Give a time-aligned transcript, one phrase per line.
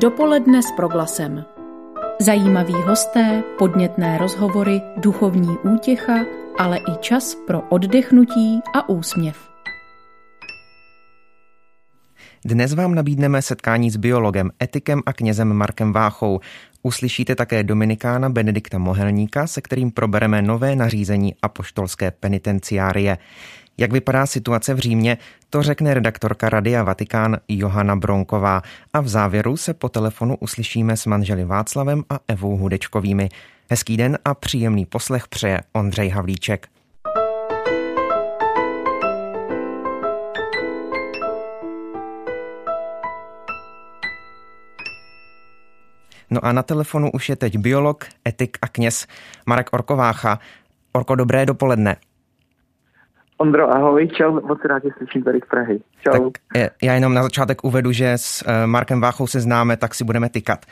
[0.00, 1.44] Dopoledne s proglasem.
[2.20, 6.24] Zajímaví hosté, podnětné rozhovory, duchovní útěcha,
[6.58, 9.36] ale i čas pro oddechnutí a úsměv.
[12.44, 16.40] Dnes vám nabídneme setkání s biologem, etikem a knězem Markem Váchou.
[16.82, 23.18] Uslyšíte také dominikána Benedikta Mohelníka, se kterým probereme nové nařízení apoštolské penitenciárie.
[23.80, 25.18] Jak vypadá situace v Římě,
[25.50, 31.06] to řekne redaktorka Radia Vatikán Johana Bronková a v závěru se po telefonu uslyšíme s
[31.06, 33.28] manželi Václavem a Evou Hudečkovými.
[33.70, 36.68] Hezký den a příjemný poslech přeje Ondřej Havlíček.
[46.30, 49.06] No a na telefonu už je teď biolog, etik a kněz
[49.46, 50.38] Marek Orkovácha.
[50.92, 51.96] Orko, dobré dopoledne.
[53.40, 55.80] Ondro, ahoj, čau, moc rád, že slyším tady z Prahy.
[56.00, 56.30] Čau.
[56.30, 60.04] Tak já jenom na začátek uvedu, že s eh, Markem Váchou se známe, tak si
[60.04, 60.66] budeme tykat.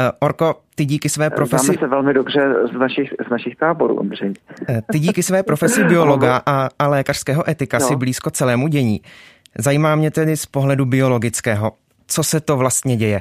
[0.00, 1.66] Eh, Orko, ty díky své profesi...
[1.66, 4.32] Známe se velmi dobře z našich, z našich táborů, Ondřej.
[4.68, 7.86] Eh, ty díky své profesi biologa a, a lékařského etika no.
[7.86, 9.00] si blízko celému dění.
[9.58, 11.72] Zajímá mě tedy z pohledu biologického,
[12.06, 13.20] co se to vlastně děje?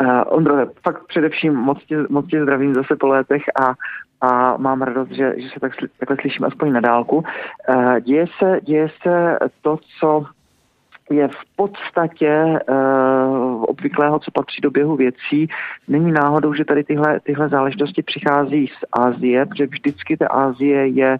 [0.00, 3.74] Uh, Ondro, fakt především moc tě, moc tě zdravím zase po létech a
[4.20, 7.16] a mám radost, že, že se tak, takhle slyším aspoň na dálku.
[7.16, 10.24] Uh, děje, se, děje se to, co
[11.10, 15.48] je v podstatě uh, obvyklého, co patří do běhu věcí.
[15.88, 21.16] Není náhodou, že tady tyhle, tyhle záležitosti přichází z Ázie, protože vždycky ta Ázie je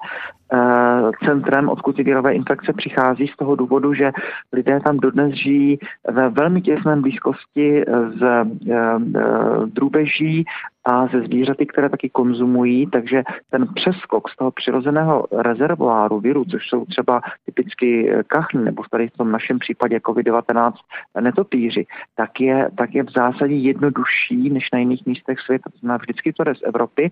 [0.52, 4.12] uh, centrem, odkud ty virové infekce přichází z toho důvodu, že
[4.52, 5.78] lidé tam dodnes žijí
[6.10, 7.84] ve velmi těsném blízkosti
[8.18, 10.44] z uh, drůbeží
[10.86, 16.68] a ze zvířaty, které taky konzumují, takže ten přeskok z toho přirozeného rezervoáru viru, což
[16.68, 20.72] jsou třeba typicky kachny, nebo tady v tom našem případě COVID-19
[21.20, 25.70] netopíři, tak je, tak je v zásadě jednodušší než na jiných místech světa.
[25.72, 27.10] To znamená, vždycky to jde z Evropy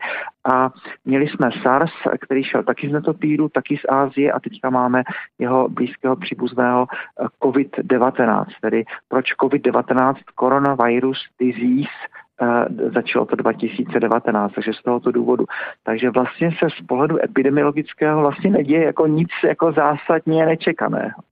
[0.52, 0.70] a
[1.04, 5.02] měli jsme SARS, který šel taky z netopíru, taky z Ázie a teďka máme
[5.38, 6.86] jeho blízkého příbuzného
[7.42, 8.44] COVID-19.
[8.60, 10.14] Tedy proč COVID-19?
[10.40, 12.23] Coronavirus disease
[12.94, 15.44] začalo to 2019, takže z tohoto důvodu.
[15.82, 21.22] Takže vlastně se z pohledu epidemiologického vlastně neděje jako nic jako zásadně nečekaného.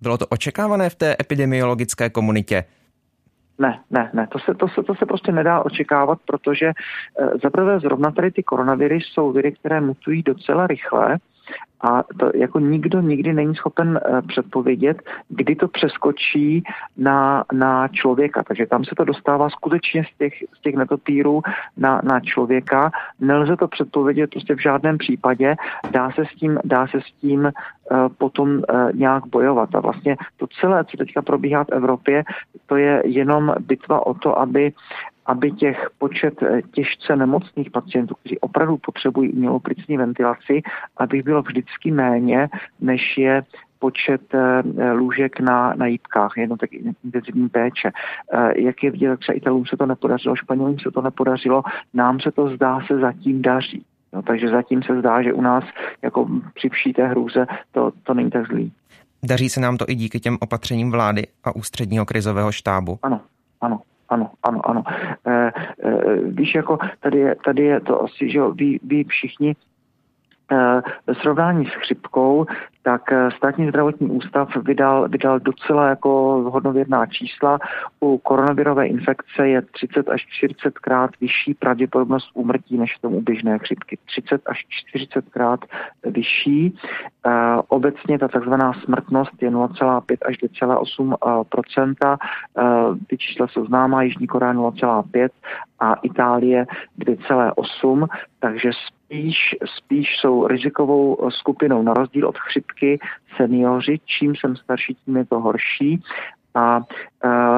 [0.00, 2.64] Bylo to očekávané v té epidemiologické komunitě?
[3.58, 6.72] Ne, ne, ne, to se, to, se, to se prostě nedá očekávat, protože e,
[7.42, 11.18] zaprvé zrovna tady ty koronaviry jsou viry, které mutují docela rychle
[11.82, 16.62] a to jako nikdo nikdy není schopen uh, předpovědět, kdy to přeskočí
[16.96, 18.42] na, na člověka.
[18.42, 21.42] Takže tam se to dostává skutečně z těch, z těch netopírů
[21.76, 22.90] na, na člověka.
[23.20, 25.56] Nelze to předpovědět prostě v žádném případě.
[25.90, 29.74] Dá se s tím, dá se s tím uh, potom uh, nějak bojovat.
[29.74, 32.24] A vlastně to celé, co teďka probíhá v Evropě,
[32.66, 34.72] to je jenom bitva o to, aby
[35.32, 40.62] aby těch počet eh, těžce nemocných pacientů, kteří opravdu potřebují umělou plicní ventilaci,
[40.96, 42.48] aby bylo vždycky méně,
[42.80, 43.42] než je
[43.78, 47.90] počet eh, lůžek na, na jípkách, tak intenzivní péče.
[48.32, 51.62] Eh, jak je vidět, třeba Italům se to nepodařilo, Španělům se to nepodařilo,
[51.94, 53.84] nám se to zdá se zatím daří.
[54.12, 55.64] No, takže zatím se zdá, že u nás
[56.02, 58.72] jako při vší té hrůze to, to není tak zlý.
[59.24, 62.98] Daří se nám to i díky těm opatřením vlády a ústředního krizového štábu?
[63.02, 63.20] Ano,
[63.60, 64.82] ano, ano, ano, ano.
[65.26, 65.52] E, e,
[66.22, 69.56] víš, jako tady je, tady je to asi, že ví, ví všichni,
[71.06, 72.46] ve srovnání s chřipkou
[72.82, 76.10] tak eh, státní zdravotní ústav vydal, vydal docela jako
[76.52, 77.58] hodnověrná čísla.
[78.00, 83.20] U koronavirové infekce je 30 až 40 krát vyšší pravděpodobnost úmrtí než v tom u
[83.20, 83.98] běžné chřipky.
[84.06, 85.60] 30 až 40 krát
[86.04, 86.66] vyšší.
[86.66, 86.72] E,
[87.68, 94.52] obecně ta takzvaná smrtnost je 0,5 až 2,8 e, Ty čísla jsou známá, Jižní Korea
[94.52, 95.28] 0,5
[95.80, 96.66] a Itálie
[96.98, 98.06] 2,8,
[98.40, 98.70] takže
[99.12, 99.36] spíš,
[99.76, 102.98] spíš jsou rizikovou skupinou na rozdíl od chřipky
[103.36, 103.98] seniori.
[104.04, 106.02] Čím jsem starší, tím je to horší.
[106.54, 106.80] A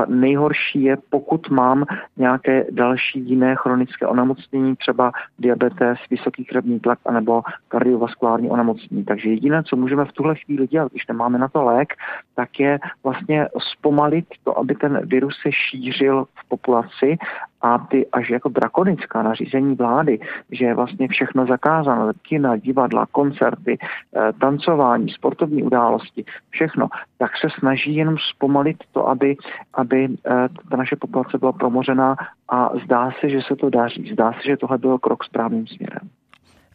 [0.09, 1.85] nejhorší je, pokud mám
[2.17, 9.05] nějaké další jiné chronické onemocnění, třeba diabetes, vysoký krevní tlak anebo kardiovaskulární onemocnění.
[9.05, 11.95] Takže jediné, co můžeme v tuhle chvíli dělat, když nemáme na to lék,
[12.35, 17.19] tak je vlastně zpomalit to, aby ten virus se šířil v populaci
[17.65, 20.21] a ty až jako drakonická nařízení vlády,
[20.51, 26.89] že je vlastně všechno zakázáno, kina, divadla, koncerty, eh, tancování, sportovní události, všechno,
[27.19, 29.37] tak se snaží jenom zpomalit to, aby
[29.75, 32.17] aby eh, ta naše populace byla promořená
[32.49, 34.11] a zdá se, že se to daří.
[34.13, 36.11] Zdá se, že tohle byl krok správným směrem.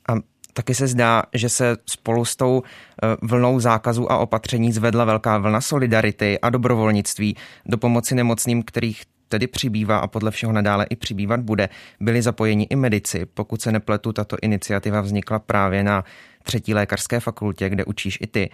[0.10, 0.14] A
[0.54, 5.38] Taky se zdá, že se spolu s tou eh, vlnou zákazů a opatření zvedla velká
[5.38, 7.36] vlna solidarity a dobrovolnictví
[7.66, 11.70] do pomoci nemocným, kterých tedy přibývá a podle všeho nadále i přibývat bude.
[12.00, 13.26] Byli zapojeni i medici.
[13.26, 16.04] Pokud se nepletu, tato iniciativa vznikla právě na
[16.44, 18.50] třetí lékařské fakultě, kde učíš i ty.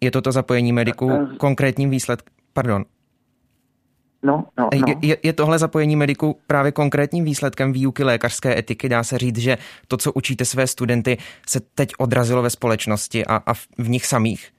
[0.00, 2.34] Je toto zapojení mediků eh, konkrétním výsledkem?
[2.52, 2.84] Pardon,
[4.22, 4.94] No, no, no.
[5.02, 8.88] Je, je tohle zapojení mediků právě konkrétním výsledkem výuky lékařské etiky?
[8.88, 9.58] Dá se říct, že
[9.88, 11.18] to, co učíte své studenty,
[11.48, 14.50] se teď odrazilo ve společnosti a, a v nich samých?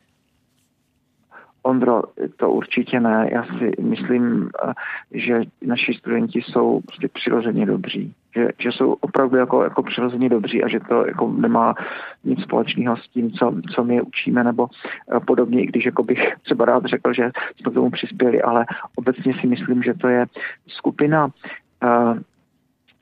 [1.63, 2.01] Ondro,
[2.37, 3.29] to určitě ne.
[3.31, 4.73] Já si myslím, eh,
[5.11, 8.13] že naši studenti jsou prostě přirozeně dobří.
[8.35, 11.75] Že, že jsou opravdu jako, jako přirozeně dobří a že to jako nemá
[12.23, 14.67] nic společného s tím, co, co my učíme nebo
[15.15, 18.65] eh, podobně, i když jako bych třeba rád řekl, že jsme k tomu přispěli, ale
[18.95, 20.25] obecně si myslím, že to je
[20.67, 22.17] skupina uh,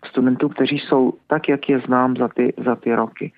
[0.06, 3.31] studentů, kteří jsou tak, jak je znám za ty, za ty roky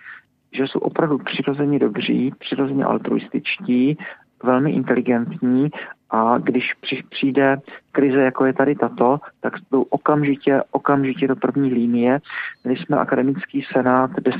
[0.53, 3.97] že jsou opravdu přirozeně dobří, přirozeně altruističtí,
[4.43, 5.69] velmi inteligentní
[6.11, 6.73] a když
[7.09, 7.57] přijde
[7.91, 12.19] krize, jako je tady tato, tak jdou okamžitě, okamžitě do první linie.
[12.63, 14.39] Měli jsme akademický senát 10.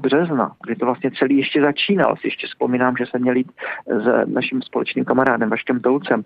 [0.00, 2.16] března, kdy to vlastně celý ještě začínal.
[2.16, 3.52] Si ještě vzpomínám, že jsem měl jít
[3.86, 6.22] s naším společným kamarádem Vaškem Dolcem,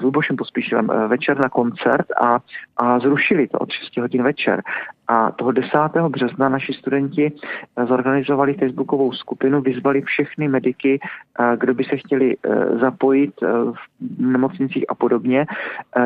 [0.00, 2.38] s Lubošem Pospíšilem eh, večer na koncert a,
[2.76, 4.62] a zrušili to od 6 hodin večer.
[5.08, 5.68] A toho 10.
[6.08, 12.36] března naši studenti eh, zorganizovali facebookovou skupinu, vyzvali všechny mediky, eh, kdo by se chtěli
[12.80, 13.76] zapojit v
[14.18, 15.46] nemocnicích a podobně.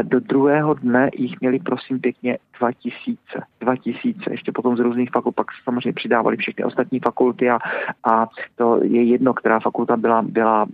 [0.02, 3.18] Do druhého dne jich měli prosím pěkně 2000.
[3.60, 4.30] 2000.
[4.30, 7.58] Ještě potom z různých fakult pak samozřejmě přidávali všechny ostatní fakulty a,
[8.04, 10.66] a to je jedno, která fakulta byla, byla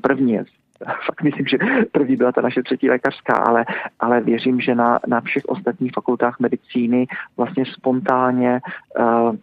[0.00, 0.32] první
[1.06, 1.58] fakt myslím, že
[1.92, 3.64] první byla ta naše třetí lékařská, ale,
[4.00, 7.06] ale věřím, že na, na všech ostatních fakultách medicíny
[7.36, 8.60] vlastně spontánně
[8.98, 9.36] uh,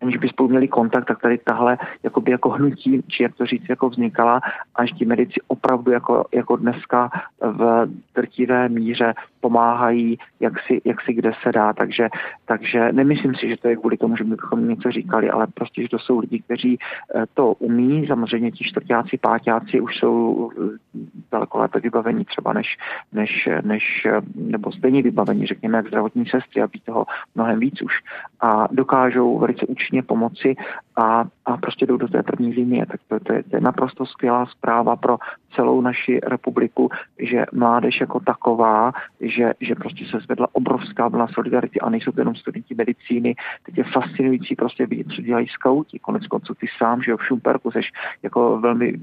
[0.00, 3.68] aniž by spolu měli kontakt, tak tady tahle jakoby jako hnutí, či jak to říct,
[3.68, 4.40] jako vznikala,
[4.74, 7.10] až ti medici opravdu jako, jako dneska
[7.40, 11.72] v drtivé míře pomáhají, jak si, jak si kde se dá.
[11.72, 12.08] Takže,
[12.46, 15.88] takže nemyslím si, že to je kvůli tomu, že bychom něco říkali, ale prostě, že
[15.88, 18.06] to jsou lidi, kteří eh, to umí.
[18.06, 20.78] Samozřejmě ti čtvrtáci, pátáci už jsou eh,
[21.32, 22.76] daleko lépe vybavení třeba než,
[23.12, 27.92] než, než nebo stejně vybavení, řekněme, jak zdravotní sestry a ví toho mnohem víc už.
[28.40, 30.56] A dokážou velice účinně pomoci
[31.00, 32.86] a, a prostě jdou do té první linie.
[32.86, 35.16] Tak to, to, je, to je naprosto skvělá zpráva pro
[35.54, 36.88] celou naši republiku,
[37.18, 42.20] že mládež jako taková, že, že prostě se zvedla obrovská vlna solidarity a nejsou to
[42.20, 43.34] jenom studenti medicíny.
[43.66, 45.98] Teď je fascinující prostě vidět, co dělají skauti.
[45.98, 47.80] Konec konců ty sám, že v Šumperku jsi
[48.22, 48.94] jako velmi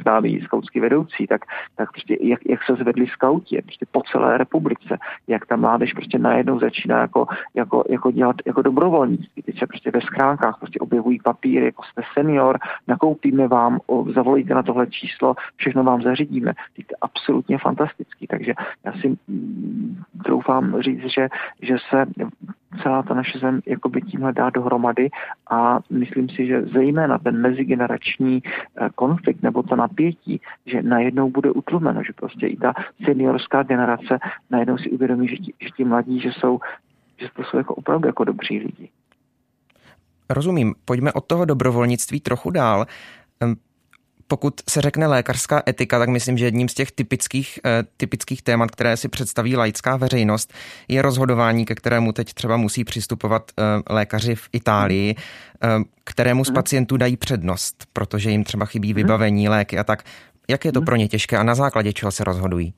[0.00, 1.40] známý skautský vedoucí, tak,
[1.76, 6.18] tak prostě jak, jak se zvedli skauti, prostě po celé republice, jak ta mládež prostě
[6.18, 9.42] najednou začíná jako, jako, jako dělat jako dobrovolnictví.
[9.42, 12.58] Teď se prostě ve schránkách prostě objevují papíry, jako jste senior,
[12.88, 13.78] nakoupíme vám,
[14.14, 16.52] zavolejte na tohle číslo, všechno vám zařídíme.
[16.52, 18.54] To je absolutně fantastický, takže
[18.84, 21.28] já si mm, troufám říct, že,
[21.62, 22.06] že se
[22.82, 25.10] celá ta naše zem jakoby tímhle dá dohromady
[25.50, 31.50] a myslím si, že zejména ten mezigenerační eh, konflikt nebo to napětí, že najednou bude
[31.50, 32.74] utlumeno, že prostě i ta
[33.04, 34.18] seniorská generace
[34.50, 36.58] najednou si uvědomí, že ti, že ti mladí, že jsou,
[37.18, 38.90] že to jsou jako opravdu jako dobří lidi.
[40.30, 40.74] Rozumím.
[40.84, 42.86] Pojďme od toho dobrovolnictví trochu dál.
[44.30, 48.70] Pokud se řekne lékařská etika, tak myslím, že jedním z těch typických, eh, typických témat,
[48.70, 50.52] které si představí laická veřejnost,
[50.88, 53.62] je rozhodování, ke kterému teď třeba musí přistupovat eh,
[53.94, 55.68] lékaři v Itálii, eh,
[56.04, 56.54] kterému z mhm.
[56.54, 58.96] pacientů dají přednost, protože jim třeba chybí mhm.
[58.96, 60.02] vybavení, léky a tak.
[60.48, 60.84] Jak je to mhm.
[60.84, 62.74] pro ně těžké a na základě čeho se rozhodují?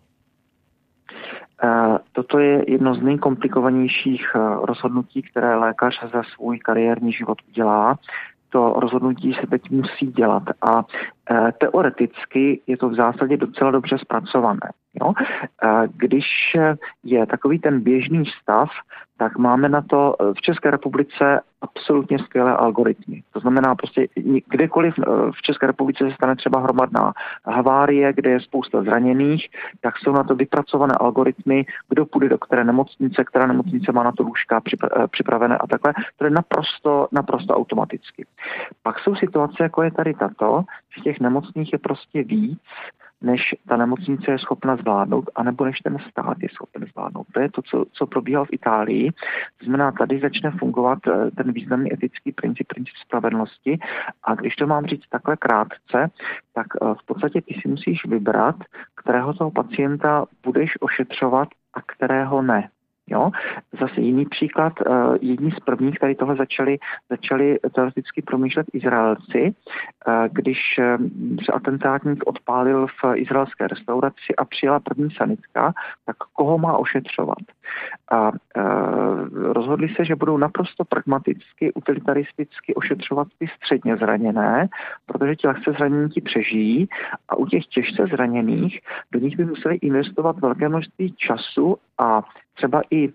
[2.13, 7.99] Toto je jedno z nejkomplikovanějších rozhodnutí, které lékař za svůj kariérní život udělá.
[8.49, 10.85] To rozhodnutí se teď musí dělat a
[11.59, 14.71] teoreticky je to v zásadě docela dobře zpracované.
[14.95, 15.13] Jo?
[15.65, 16.27] E, když
[17.05, 18.69] je takový ten běžný stav,
[19.19, 23.23] tak máme na to e, v České republice absolutně skvělé algoritmy.
[23.33, 24.09] To znamená prostě
[24.49, 24.95] kdekoliv
[25.35, 27.13] v České republice se stane třeba hromadná
[27.47, 29.49] havárie, kde je spousta zraněných,
[29.81, 34.13] tak jsou na to vypracované algoritmy, kdo půjde do které nemocnice, která nemocnice má na
[34.13, 34.61] to lůžka
[35.11, 35.93] připravené a takhle.
[36.17, 38.27] To je naprosto, naprosto automaticky.
[38.83, 40.63] Pak jsou situace, jako je tady tato,
[40.97, 42.61] že těch nemocných je prostě víc,
[43.23, 47.27] než ta nemocnice je schopna zvládnout, anebo než ten stát je schopen zvládnout.
[47.35, 49.13] To je to, co, co probíhalo v Itálii.
[49.59, 53.79] To znamená, tady začne fungovat eh, ten významný etický princip, princip spravedlnosti.
[54.25, 56.11] A když to mám říct takhle krátce,
[56.55, 58.57] tak eh, v podstatě ty si musíš vybrat,
[58.95, 62.69] kterého toho pacienta budeš ošetřovat a kterého ne.
[63.11, 63.31] Jo?
[63.81, 66.79] Zase jiný příklad, uh, jedni z prvních tady tohle začali,
[67.11, 71.07] začali teoreticky promýšlet Izraelci, uh, když uh,
[71.45, 75.73] se atentátník odpálil v izraelské restauraci a přijela první sanitka,
[76.07, 77.39] tak koho má ošetřovat?
[78.13, 78.33] A
[79.35, 84.69] rozhodli se, že budou naprosto pragmaticky, utilitaristicky ošetřovat ty středně zraněné,
[85.07, 86.89] protože ti lehce zranění ti přežijí
[87.29, 88.81] a u těch těžce zraněných
[89.13, 92.23] do nich by museli investovat velké množství času a
[92.55, 93.13] třeba i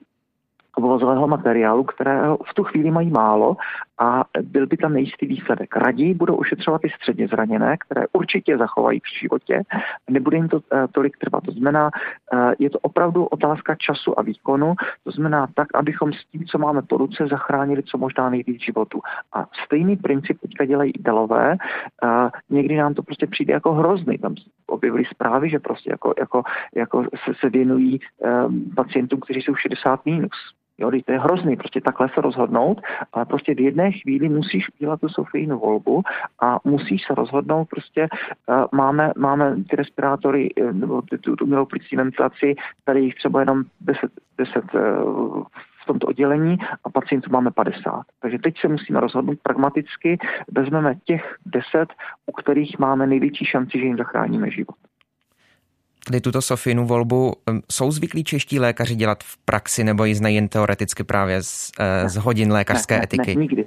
[0.80, 3.58] vozového materiálu, kterého v tu chvíli mají málo
[4.00, 5.76] a byl by tam nejistý výsledek.
[5.76, 9.64] Raději budou ošetřovat i středně zraněné, které určitě zachovají v životě,
[10.10, 10.62] nebude jim to uh,
[10.92, 11.44] tolik trvat.
[11.44, 11.90] To znamená,
[12.34, 14.74] uh, je to opravdu otázka času a výkonu,
[15.04, 19.02] to znamená tak, abychom s tím, co máme po ruce, zachránili co možná nejvíc životu.
[19.34, 21.58] A stejný princip teďka dělají Delové,
[22.04, 24.18] uh, někdy nám to prostě přijde jako hrozný.
[24.18, 24.36] Tam
[24.68, 26.44] objevily zprávy, že prostě jako, jako,
[26.76, 28.00] jako se, se věnují
[28.76, 32.82] pacientům, kteří jsou 60 minus Jo, to je hrozný prostě takhle se rozhodnout,
[33.14, 36.04] ale prostě v jedné chvíli musíš udělat tu Sofijinu volbu
[36.42, 38.08] a musíš se rozhodnout prostě,
[38.48, 43.40] uh, máme, máme ty respirátory, uh, nebo tu, tu umělou plicní ventilaci, tady jich třeba
[43.40, 45.44] jenom 10, 10 uh,
[45.84, 48.04] v tomto oddělení a pacientů máme 50.
[48.22, 50.18] Takže teď se musíme rozhodnout pragmaticky,
[50.52, 51.94] vezmeme těch 10,
[52.26, 54.76] u kterých máme největší šanci, že jim zachráníme život
[56.06, 57.34] tady tuto Sofinu volbu
[57.72, 62.10] jsou zvyklí čeští lékaři dělat v praxi nebo ji znají jen teoreticky právě z, eh,
[62.10, 63.36] z hodin lékařské ne, ne, etiky?
[63.36, 63.66] Ne, nikdy.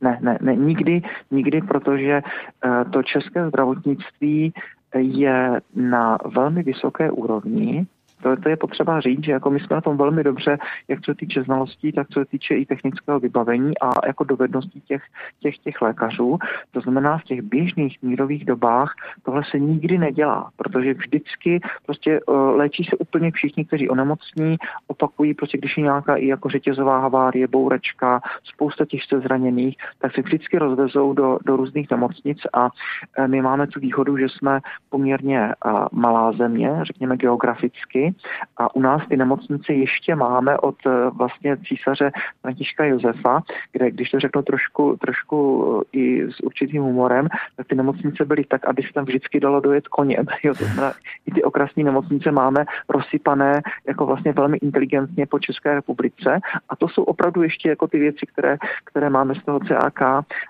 [0.00, 2.22] Ne, ne, ne, nikdy, nikdy, protože
[2.64, 4.52] uh, to české zdravotnictví
[4.94, 7.86] je na velmi vysoké úrovni
[8.22, 10.58] to, to je potřeba říct, že jako my jsme na tom velmi dobře,
[10.88, 14.80] jak co se týče znalostí, tak co se týče i technického vybavení a jako dovedností
[14.80, 15.02] těch,
[15.40, 16.38] těch, těch lékařů.
[16.70, 22.56] To znamená, v těch běžných mírových dobách tohle se nikdy nedělá, protože vždycky prostě uh,
[22.56, 27.48] léčí se úplně všichni, kteří onemocní, opakují prostě, když je nějaká i jako řetězová havárie,
[27.48, 32.70] bourečka, spousta těžce zraněných, tak se vždycky rozvezou do, do různých nemocnic a uh,
[33.26, 34.60] my máme tu výhodu, že jsme
[34.90, 38.09] poměrně uh, malá země, řekněme geograficky,
[38.56, 42.10] a u nás ty nemocnice ještě máme od eh, vlastně císaře
[42.42, 45.38] Františka Josefa, kde, když to řeknu trošku, trošku
[45.94, 49.60] eh, i s určitým humorem, tak ty nemocnice byly tak, aby se tam vždycky dalo
[49.60, 50.26] dojet koněm.
[50.42, 50.92] Jo, to znamená,
[51.26, 56.40] i ty okrasní nemocnice máme rozsypané jako vlastně velmi inteligentně po České republice.
[56.68, 60.02] A to jsou opravdu ještě jako ty věci, které, které máme z toho CAK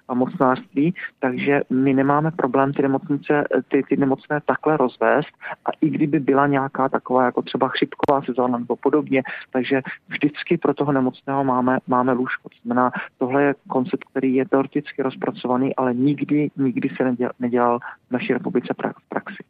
[0.09, 5.29] a mocnářství, takže my nemáme problém ty nemocnice, ty, ty nemocné takhle rozvést.
[5.67, 10.75] A i kdyby byla nějaká taková jako třeba chřipková sezóna nebo podobně, takže vždycky pro
[10.75, 12.49] toho nemocného máme, máme lůžko.
[12.49, 17.79] To znamená, tohle je koncept, který je teoreticky rozpracovaný, ale nikdy, nikdy se nedělal, nedělal
[18.09, 18.75] v naší republice
[19.09, 19.43] praxi.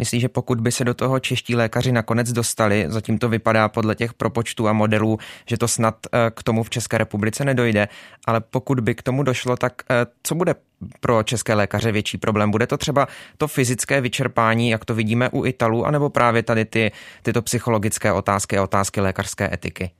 [0.00, 3.94] Myslí, že pokud by se do toho čeští lékaři nakonec dostali, zatím to vypadá podle
[3.94, 7.88] těch propočtů a modelů, že to snad eh, k tomu v České republice nedojde,
[8.26, 10.54] ale pokud by k tomu došlo, tak eh, co bude
[11.00, 12.50] pro české lékaře větší problém?
[12.50, 13.06] Bude to třeba
[13.38, 16.92] to fyzické vyčerpání, jak to vidíme u Italů, anebo právě tady ty,
[17.22, 19.90] tyto psychologické otázky a otázky lékařské etiky?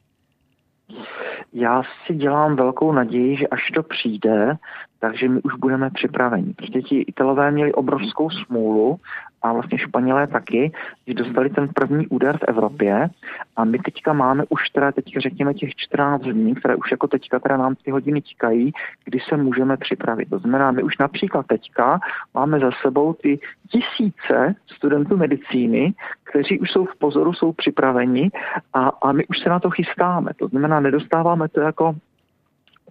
[1.52, 4.56] Já si dělám velkou naději, že až to přijde,
[5.00, 6.52] takže my už budeme připraveni.
[6.52, 9.00] Protože ti Italové měli obrovskou smůlu
[9.42, 10.72] a vlastně Španělé taky,
[11.06, 13.08] že dostali ten první úder v Evropě
[13.56, 17.38] a my teďka máme už teda teďka řekněme těch 14 dní, které už jako teďka
[17.38, 18.72] teda nám ty hodiny tikají,
[19.04, 20.30] kdy se můžeme připravit.
[20.30, 22.00] To znamená, my už například teďka
[22.34, 25.94] máme za sebou ty tisíce studentů medicíny,
[26.24, 28.30] kteří už jsou v pozoru, jsou připraveni
[28.74, 30.30] a, a my už se na to chystáme.
[30.36, 31.94] To znamená, nedostáváme to jako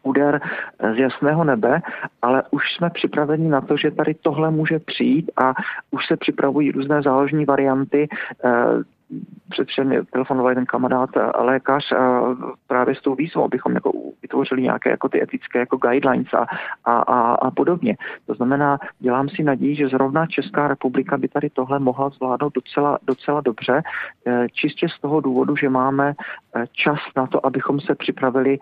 [0.03, 0.41] úder
[0.96, 1.82] z jasného nebe,
[2.22, 5.53] ale už jsme připraveni na to, že tady tohle může přijít a
[5.91, 8.08] už se připravují různé záložní varianty
[8.46, 8.50] eh,
[9.49, 12.21] před všem telefonoval jeden kamarád a lékař a
[12.67, 16.45] právě s tou výzvou, abychom jako vytvořili nějaké jako ty etické jako guidelines a,
[16.85, 17.97] a, a, a podobně.
[18.27, 22.97] To znamená, dělám si naději, že zrovna Česká republika by tady tohle mohla zvládnout docela,
[23.07, 23.81] docela dobře,
[24.27, 26.13] e, čistě z toho důvodu, že máme e,
[26.71, 28.59] čas na to, abychom se připravili,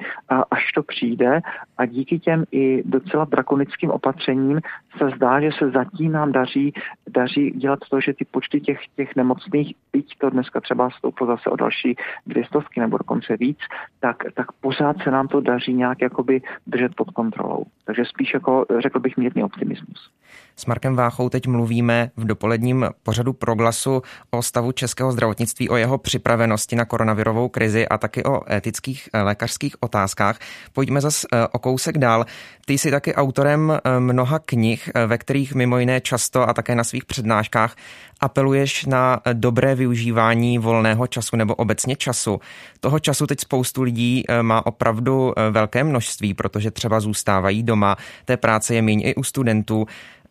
[0.52, 1.42] až to přijde
[1.78, 4.62] a díky těm i docela drakonickým opatřením
[4.98, 6.74] se zdá, že se zatím nám daří,
[7.10, 11.50] daří dělat to, že ty počty těch, těch nemocných, byť to dneska třeba stouplo zase
[11.50, 11.96] o další
[12.28, 13.58] dvě stovky nebo dokonce víc,
[14.00, 17.64] tak, tak pořád se nám to daří nějak jakoby držet pod kontrolou.
[17.86, 20.12] Takže spíš jako řekl bych mírný optimismus.
[20.60, 25.98] S Markem Váchou teď mluvíme v dopoledním pořadu proglasu o stavu českého zdravotnictví, o jeho
[25.98, 30.40] připravenosti na koronavirovou krizi a taky o etických eh, lékařských otázkách.
[30.74, 32.26] Pojďme zase eh, o kousek dál.
[32.66, 36.84] Ty jsi taky autorem eh, mnoha knih, ve kterých mimo jiné často a také na
[36.84, 37.76] svých přednáškách
[38.20, 42.40] apeluješ na dobré využívání volného času nebo obecně času.
[42.80, 48.76] Toho času teď spoustu lidí má opravdu velké množství, protože třeba zůstávají doma, té práce
[48.76, 49.88] je méně i u studentů.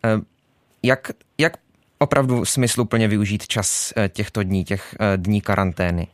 [0.06, 0.20] Eh,
[0.82, 1.52] jak, jak
[1.98, 6.06] opravdu smysluplně využít čas eh, těchto dní, těch eh, dní karantény?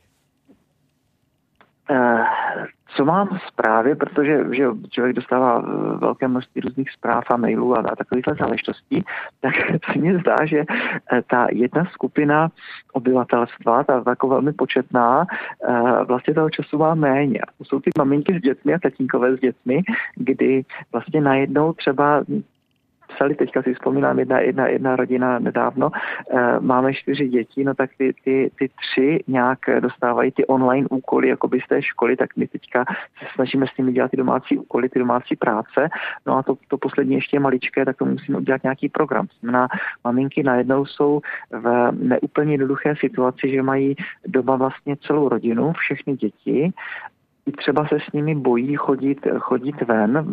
[2.97, 5.63] Co mám zprávy, protože že člověk dostává
[5.97, 9.05] velké množství různých zpráv a mailů a, takovýchhle záležitostí,
[9.41, 9.55] tak
[9.93, 10.65] se mně zdá, že
[11.27, 12.49] ta jedna skupina
[12.93, 15.27] obyvatelstva, ta jako velmi početná,
[16.09, 17.41] vlastně toho času má méně.
[17.63, 19.83] Jsou ty maminky s dětmi a tatínkové s dětmi,
[20.17, 22.25] kdy vlastně najednou třeba
[23.15, 25.91] psali, teďka si vzpomínám, jedna, jedna, jedna rodina nedávno,
[26.31, 31.29] e, máme čtyři děti, no tak ty, ty, ty tři nějak dostávají ty online úkoly,
[31.29, 32.85] jako z té školy, tak my teďka
[33.19, 35.89] se snažíme s nimi dělat ty domácí úkoly, ty domácí práce,
[36.27, 39.27] no a to, to poslední ještě je maličké, tak to musíme udělat nějaký program.
[39.41, 39.69] Znamená,
[40.05, 46.73] maminky najednou jsou v neúplně jednoduché situaci, že mají doma vlastně celou rodinu, všechny děti
[47.51, 50.25] třeba se s nimi bojí chodit, chodit ven,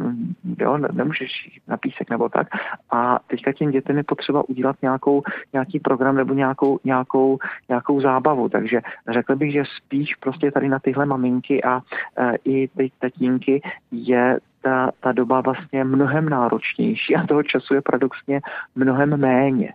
[0.59, 2.47] jo, nemůžeš na písek nebo tak.
[2.91, 5.23] A teďka těm dětem je potřeba udělat nějakou,
[5.53, 7.37] nějaký program nebo nějakou, nějakou,
[7.69, 8.49] nějakou zábavu.
[8.49, 11.81] Takže řekl bych, že spíš prostě tady na tyhle maminky a
[12.17, 13.61] e, i ty tatínky
[13.91, 18.41] je ta, ta doba vlastně mnohem náročnější a toho času je paradoxně
[18.75, 19.73] mnohem méně.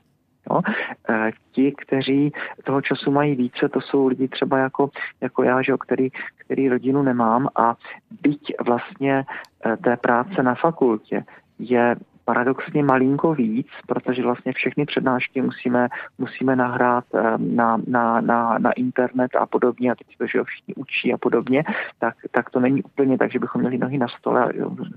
[0.50, 0.60] Jo?
[1.08, 2.32] E, ti, kteří
[2.64, 7.02] toho času mají více, to jsou lidi třeba jako, jako já, že, který, který rodinu
[7.02, 7.76] nemám a
[8.22, 9.24] byť vlastně
[9.66, 11.24] e, té práce na fakultě
[11.58, 18.58] je paradoxně malinko víc, protože vlastně všechny přednášky musíme, musíme nahrát e, na, na, na,
[18.58, 21.64] na internet a podobně, a teď to, že všichni učí a podobně,
[21.98, 24.48] tak, tak to není úplně tak, že bychom měli nohy na stole a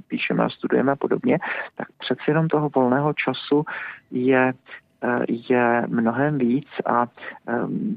[0.07, 1.39] píšeme a studujeme a podobně,
[1.75, 3.65] tak přeci jenom toho volného času
[4.11, 4.53] je Eh,
[5.27, 7.07] je mnohem víc a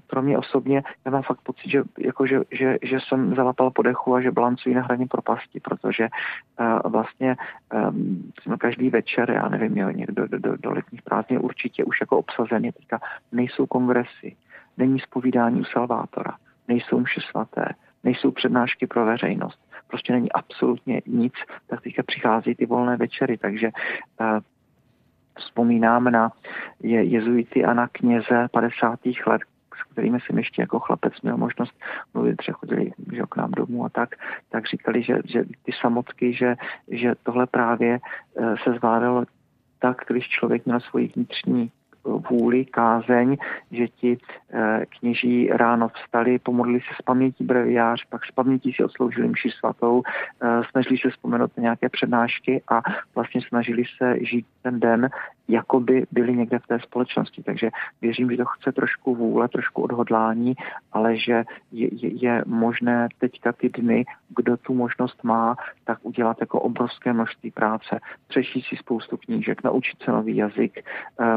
[0.07, 4.14] pro mě osobně já mám fakt pocit, že, jako, že, že, že jsem zalapal podechu
[4.14, 7.37] a že balancuji na hraně propasti, protože eh, vlastně
[8.59, 12.73] každý večer, já nevím, jo, někdo do, do, do letních prázdnin určitě už jako obsazený,
[12.73, 13.00] teďka
[13.33, 14.37] nejsou kongresy,
[14.76, 16.37] není spovídání u Salvátora,
[16.69, 17.65] nejsou mše svaté,
[18.04, 21.34] nejsou přednášky pro veřejnost, prostě není absolutně nic,
[21.67, 23.71] tak teďka přichází ty volné večery, takže
[24.21, 24.41] eh,
[25.41, 26.33] vzpomínám na
[26.83, 29.00] je, jezuity a na kněze 50.
[29.26, 29.43] let,
[29.81, 31.73] s kterými jsem ještě jako chlapec měl možnost
[32.15, 34.09] mluvit, že chodili že k nám domů a tak,
[34.49, 36.57] tak říkali, že, že ty samotky, že,
[36.89, 37.99] že tohle právě
[38.39, 39.25] eh, se zvládalo
[39.79, 41.71] tak, když člověk měl svoji vnitřní
[42.04, 43.36] vůli, kázeň,
[43.71, 44.19] že ti
[44.52, 49.50] eh, kněží ráno vstali, pomodlili se s pamětí breviář, pak s pamětí si odsloužili mši
[49.50, 50.02] svatou,
[50.43, 52.82] eh, snažili se vzpomenout na nějaké přednášky a
[53.15, 55.08] vlastně snažili se žít ten den
[55.50, 57.43] jako by byli někde v té společnosti.
[57.43, 60.54] Takže věřím, že to chce trošku vůle, trošku odhodlání,
[60.93, 64.04] ale že je, je, je možné teďka ty dny,
[64.36, 70.02] kdo tu možnost má, tak udělat jako obrovské množství práce, přečíst si spoustu knížek, naučit
[70.02, 70.84] se nový jazyk,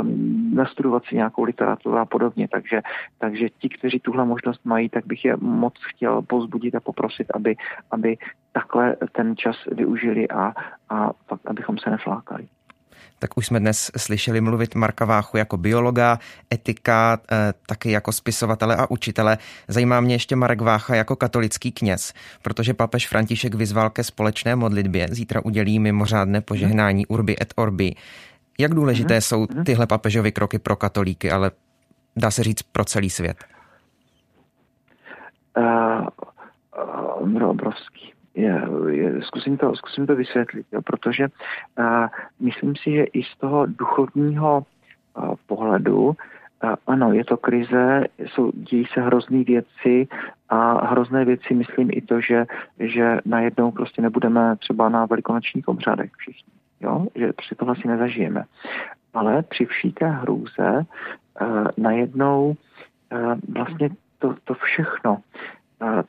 [0.01, 2.47] um, nastudovat si nějakou literaturu a podobně.
[2.47, 2.81] Takže,
[3.17, 7.55] takže ti, kteří tuhle možnost mají, tak bych je moc chtěl pozbudit a poprosit, aby,
[7.91, 8.17] aby
[8.51, 10.53] takhle ten čas využili a,
[10.89, 12.47] a fakt, abychom se neflákali
[13.23, 16.19] tak už jsme dnes slyšeli mluvit Marka Váchu jako biologa,
[16.53, 19.37] etika, eh, taky jako spisovatele a učitele.
[19.67, 25.07] Zajímá mě ještě Marek Vácha jako katolický kněz, protože papež František vyzval ke společné modlitbě.
[25.11, 27.95] Zítra udělí mimořádné požehnání Urbi et Orbi.
[28.59, 29.21] Jak důležité mhm.
[29.21, 29.63] jsou mhm.
[29.63, 31.51] tyhle papežovy kroky pro katolíky, ale
[32.15, 33.37] dá se říct pro celý svět?
[35.57, 36.07] Uh,
[37.33, 41.27] uh, obrovský je, je, zkusím, to, zkusím to vysvětlit, jo, protože
[41.77, 44.63] a, myslím si, že i z toho duchovního
[45.15, 46.15] a, pohledu
[46.61, 50.07] a, ano, je to krize, jsou, dějí se hrozné věci
[50.49, 52.45] a hrozné věci myslím i to, že,
[52.79, 58.43] že najednou prostě nebudeme třeba na velikonočních obřádech všichni, jo, že při tohle si nezažijeme.
[59.13, 60.85] Ale při vší té hrůze
[61.77, 62.55] najednou
[63.55, 65.17] vlastně to, to všechno,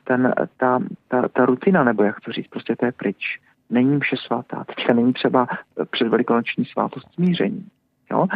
[0.04, 3.40] ten, ta, ta, ta rutina, nebo jak to říct, prostě to je pryč.
[3.70, 4.64] Není vše svatá.
[4.64, 5.46] Teďka není třeba
[5.90, 7.66] před velikonoční svátost smíření.
[8.10, 8.26] Jo?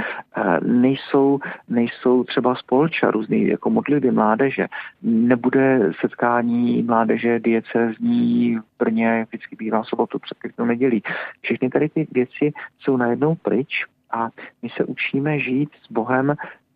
[0.63, 4.67] Nejsou, nejsou třeba spolča různý jako modlitby mládeže.
[5.03, 11.03] Nebude setkání mládeže diecezní v Brně, vždycky bývá sobotu před pěknou nedělí.
[11.41, 14.29] Všechny tady ty věci jsou najednou pryč a
[14.63, 16.35] my se učíme žít s Bohem,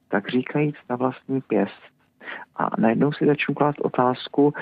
[0.08, 1.91] tak říkajíc na vlastní pěst.
[2.56, 4.54] A najednou si začnu klást otázku,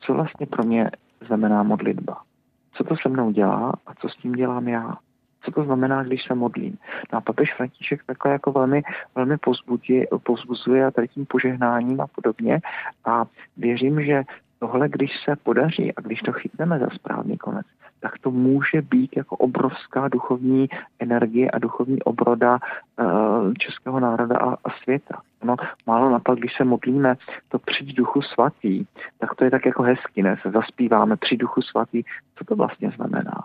[0.00, 0.90] co vlastně pro mě
[1.26, 2.22] znamená modlitba.
[2.72, 4.96] Co to se mnou dělá a co s tím dělám já
[5.46, 6.78] co to znamená, když se modlím.
[7.12, 8.82] No a papež František takhle jako velmi,
[9.14, 9.36] velmi
[10.22, 12.60] povzbuzuje a tady tím požehnáním a podobně
[13.04, 13.24] a
[13.56, 14.22] věřím, že
[14.58, 17.66] tohle, když se podaří a když to chytneme za správný konec,
[18.00, 22.58] tak to může být jako obrovská duchovní energie a duchovní obroda
[22.98, 25.20] uh, českého národa a, a světa.
[25.44, 27.14] No, málo napak, když se modlíme
[27.48, 28.84] to při duchu svatý,
[29.18, 30.36] tak to je tak jako hezky, ne?
[30.42, 32.02] Se zaspíváme při duchu svatý.
[32.38, 33.44] Co to vlastně znamená?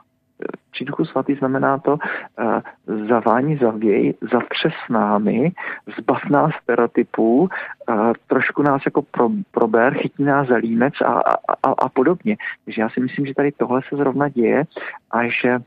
[0.71, 5.51] Při duchu svatý znamená to uh, zavání zavěj, zatře s námi,
[5.97, 11.33] zbav nás stereotypů, uh, trošku nás jako pro, prober, chytí nás za límec a, a,
[11.63, 12.37] a, a podobně.
[12.65, 14.63] Takže já si myslím, že tady tohle se zrovna děje
[15.11, 15.59] a že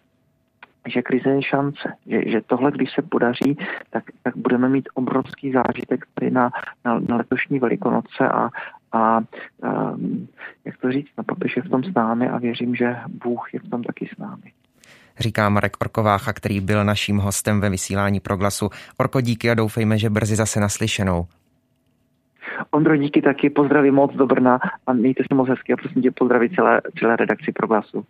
[0.87, 3.59] že krize je šance, že, že tohle, když se podaří,
[3.91, 6.51] tak, tak budeme mít obrovský zážitek tady na,
[6.85, 8.49] na, na letošní Velikonoce a,
[8.93, 10.29] a um,
[10.65, 13.61] jak to říct, na papež je v tom s námi a věřím, že Bůh je
[13.61, 14.53] v tom taky s námi
[15.19, 18.71] říká Marek Orkovácha, který byl naším hostem ve vysílání Proglasu.
[18.99, 21.27] Orko, díky a doufejme, že brzy zase naslyšenou.
[22.71, 26.11] Ondro, díky taky, pozdravím moc do Brna a mějte se moc hezky a prosím tě
[26.11, 28.05] pozdraví celé, celé redakci Proglasu.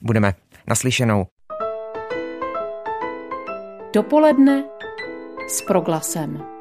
[0.00, 0.32] Budeme.
[0.68, 1.26] Naslyšenou.
[3.94, 4.64] Dopoledne
[5.48, 6.59] s Proglasem.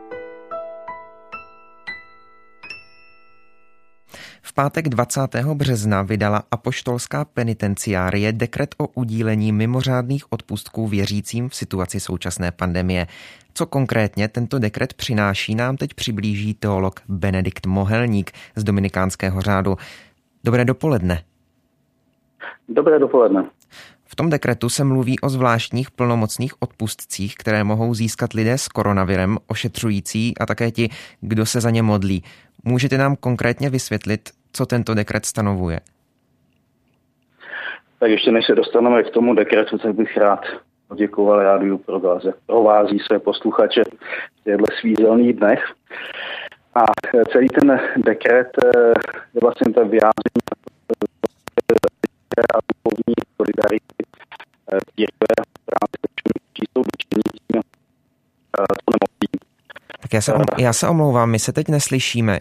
[4.41, 5.21] V pátek 20.
[5.53, 13.07] března vydala apoštolská penitenciárie dekret o udílení mimořádných odpustků věřícím v situaci současné pandemie.
[13.53, 19.77] Co konkrétně tento dekret přináší, nám teď přiblíží teolog Benedikt Mohelník z Dominikánského řádu.
[20.43, 21.23] Dobré dopoledne.
[22.69, 23.49] Dobré dopoledne.
[24.11, 29.37] V tom dekretu se mluví o zvláštních plnomocných odpustcích, které mohou získat lidé s koronavirem,
[29.47, 30.89] ošetřující a také ti,
[31.21, 32.23] kdo se za ně modlí.
[32.63, 35.79] Můžete nám konkrétně vysvětlit, co tento dekret stanovuje?
[37.99, 40.41] Tak ještě než se dostaneme k tomu dekretu, tak bych rád
[40.87, 41.81] poděkoval Rádiu
[42.25, 43.83] jak provází své posluchače
[44.41, 45.63] v těchto svízelných dnech.
[46.75, 46.83] A
[47.31, 48.69] celý ten dekret eh,
[49.33, 50.39] je vlastně to vyjádření
[52.53, 53.13] a duchovní
[54.73, 54.79] eh.
[60.01, 62.39] Tak já se, já se omlouvám, my se teď neslyšíme.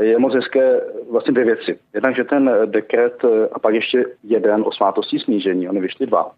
[0.00, 1.78] Je moc hezké vlastně dvě věci.
[1.94, 6.30] Jednak, že ten dekret a pak ještě jeden o svátosti smíření, oni vyšly dva,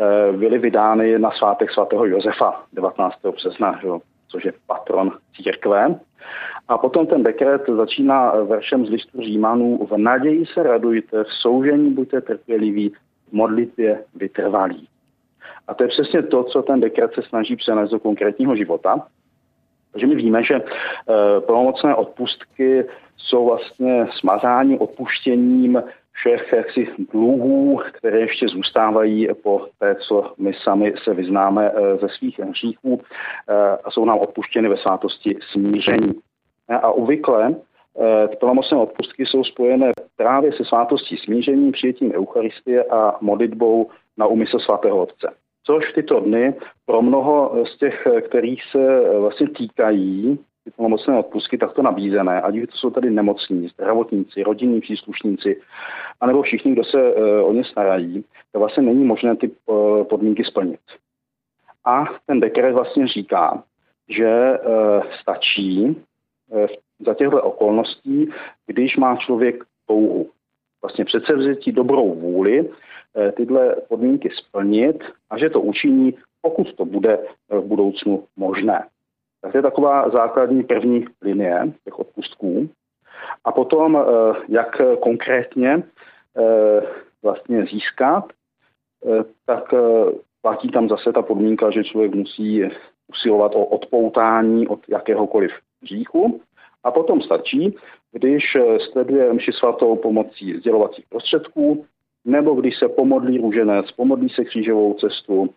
[0.00, 3.32] eh, byly vydány na svátek svatého Josefa 19.
[3.32, 3.80] března,
[4.28, 5.94] což je patron církve.
[6.68, 11.90] A potom ten dekret začíná veršem z listu Římanů v naději se radujte, v soužení
[11.90, 12.92] buďte trpěliví,
[13.32, 14.88] modlitbě vytrvalí.
[15.68, 19.06] A to je přesně to, co ten dekret se snaží přenést do konkrétního života.
[19.92, 22.84] Takže my víme, že eh, plnomocné odpustky
[23.16, 30.94] jsou vlastně smazání odpuštěním všech jaksi dluhů, které ještě zůstávají po té, co my sami
[31.04, 33.00] se vyznáme eh, ze svých hříchů
[33.48, 36.12] eh, a jsou nám odpuštěny ve svátosti smíření.
[36.68, 37.54] A obvykle
[38.28, 44.58] ty plnomocné odpustky jsou spojené právě se svátostí smíření, přijetím Eucharistie a modlitbou na úmysl
[44.58, 45.34] svatého Otce
[45.64, 46.54] což v tyto dny
[46.86, 52.76] pro mnoho z těch, kterých se vlastně týkají ty plnomocné odpustky takto nabízené, ať to
[52.76, 55.60] jsou tady nemocní, zdravotníci, rodinní příslušníci,
[56.20, 60.44] anebo všichni, kdo se uh, o ně starají, to vlastně není možné ty uh, podmínky
[60.44, 60.80] splnit.
[61.84, 63.62] A ten dekret vlastně říká,
[64.08, 64.58] že
[65.20, 65.96] stačí
[66.48, 66.66] uh,
[67.06, 68.30] za těchto okolností,
[68.66, 70.30] když má člověk touhu.
[70.82, 72.70] Vlastně předsevzetí dobrou vůli,
[73.16, 78.86] Eh, tyhle podmínky splnit a že to učiní, pokud to bude eh, v budoucnu možné.
[79.42, 82.68] Tak to je taková základní první linie těch odpustků.
[83.44, 85.82] A potom, eh, jak konkrétně
[87.22, 88.24] vlastně získat,
[89.46, 89.74] tak
[90.42, 92.62] platí tam zase ta podmínka, že člověk musí
[93.08, 95.50] usilovat o odpoutání od jakéhokoliv
[95.82, 96.40] říchu.
[96.84, 97.76] A potom stačí,
[98.12, 98.56] když
[98.92, 101.86] sleduje mši svatou pomocí sdělovacích prostředků,
[102.24, 105.54] nebo když se pomodlí růženec, pomodlí se křížovou cestu,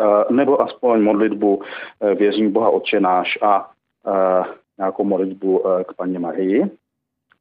[0.00, 3.70] eh, nebo aspoň modlitbu eh, věřím Boha Otčenáš a
[4.06, 4.44] eh,
[4.78, 6.64] nějakou modlitbu k paní Marii.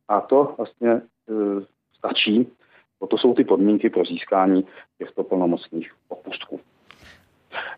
[0.07, 1.01] A to vlastně
[1.97, 2.47] stačí,
[3.09, 6.59] to jsou ty podmínky pro získání těchto plnomocných opustků.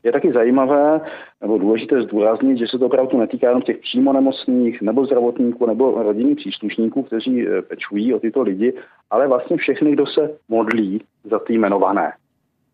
[0.03, 1.01] Je taky zajímavé
[1.41, 6.03] nebo důležité zdůraznit, že se to opravdu netýká jenom těch přímo nemocných nebo zdravotníků nebo
[6.03, 8.73] rodinných příslušníků, kteří eh, pečují o tyto lidi,
[9.09, 12.13] ale vlastně všechny, kdo se modlí za ty jmenované.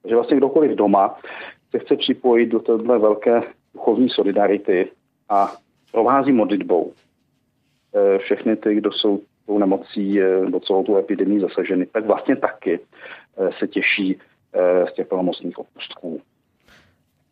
[0.02, 1.20] Takže vlastně kdokoliv doma
[1.72, 3.42] se chce připojit do téhle velké
[3.74, 4.92] duchovní solidarity
[5.30, 5.52] a
[5.92, 6.94] provází modlitbou
[8.18, 12.80] všechny ty, kdo jsou tou nemocí do celou tu epidemii zasaženy, tak vlastně taky
[13.60, 14.20] se těší
[14.90, 16.22] z těch plnomocných odpustků.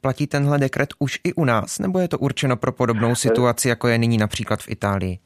[0.02, 3.88] Platí tenhle dekret už i u nás, nebo je to určeno pro podobnou situaci, jako
[3.88, 5.20] je nyní například v Itálii?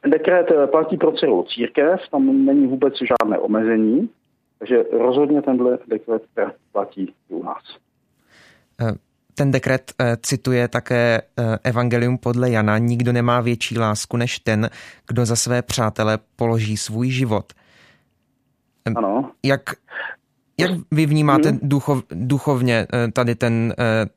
[0.00, 4.10] Ten dekret eh, platí pro celou církev, tam není vůbec žádné omezení,
[4.58, 6.22] takže rozhodně tenhle dekret
[6.72, 7.62] platí i u nás.
[8.80, 8.92] Eh,
[9.34, 11.22] ten dekret eh, cituje také
[11.64, 12.78] Evangelium podle Jana.
[12.78, 14.70] Nikdo nemá větší lásku než ten,
[15.08, 17.52] kdo za své přátele položí svůj život.
[18.96, 19.30] Ano.
[19.42, 19.60] Jak,
[20.60, 21.58] jak vy vnímáte hmm.
[21.62, 23.74] duchov, duchovně tady ten,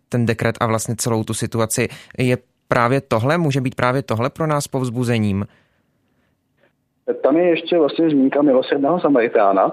[0.10, 1.88] ten dekret a vlastně celou tu situaci?
[2.18, 5.46] Je právě tohle, může být právě tohle pro nás povzbuzením?
[7.24, 9.72] Tam je ještě vlastně zmínka milosrdného Samaritána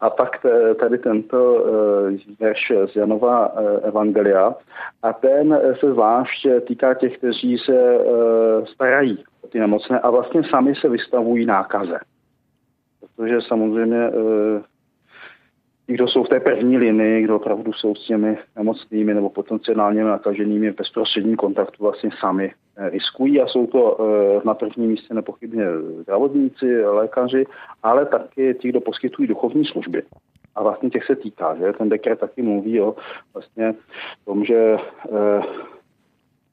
[0.00, 0.46] a pak
[0.80, 4.54] tady tento eh, verš z Janova eh, Evangelia
[5.02, 10.42] a ten se zvlášť týká těch, kteří se eh, starají o ty nemocné a vlastně
[10.50, 11.98] sami se vystavují nákaze.
[13.00, 14.10] Protože samozřejmě
[15.88, 20.04] ti, kdo jsou v té první linii, kdo opravdu jsou s těmi nemocnými nebo potenciálně
[20.04, 25.14] nakaženými v bezprostředním kontaktu vlastně sami eh, riskují a jsou to eh, na prvním místě
[25.14, 25.64] nepochybně
[26.02, 27.46] zdravotníci, lékaři,
[27.82, 30.02] ale taky ti, kdo poskytují duchovní služby.
[30.54, 32.94] A vlastně těch se týká, že ten dekret taky mluví o
[33.34, 33.74] vlastně
[34.24, 34.76] tom, že
[35.12, 35.42] eh,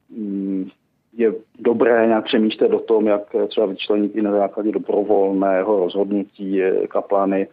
[0.10, 0.70] mm,
[1.18, 7.48] je dobré nějak přemýšlet o tom, jak třeba vyčlenit i na základě dobrovolného rozhodnutí kaplany,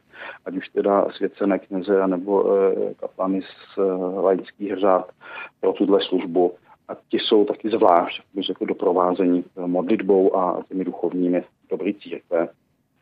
[0.44, 3.82] ať už teda svěcené kněze nebo eh, kaplany z eh,
[4.20, 5.10] laických řád
[5.60, 6.52] pro tuhle službu.
[6.88, 12.48] A ti jsou taky zvlášť, řekl, doprovázení modlitbou a těmi duchovními dobrý církve.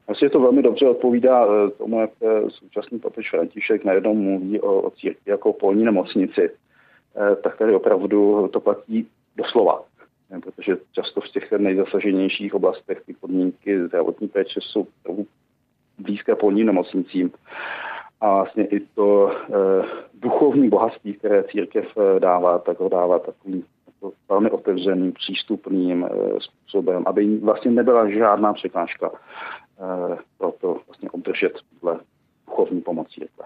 [0.09, 2.11] Asi to velmi dobře odpovídá eh, tomu, jak
[2.49, 6.51] současný papež František najednou mluví o, o církvi jako polní nemocnici.
[7.43, 9.83] Tak tady opravdu to platí doslova
[10.39, 14.87] protože často v těch nejzasaženějších oblastech ty podmínky zdravotní péče jsou
[15.99, 17.33] blízké polním nemocnicím.
[18.21, 19.53] A vlastně i to eh,
[20.15, 26.41] duchovní bohatství, které církev eh, dává, tak ho dává takovým jako velmi otevřeným, přístupným eh,
[26.41, 32.01] způsobem, aby vlastně nebyla žádná překážka eh, pro to vlastně obdržet tuhle
[32.47, 33.45] duchovní pomoc církve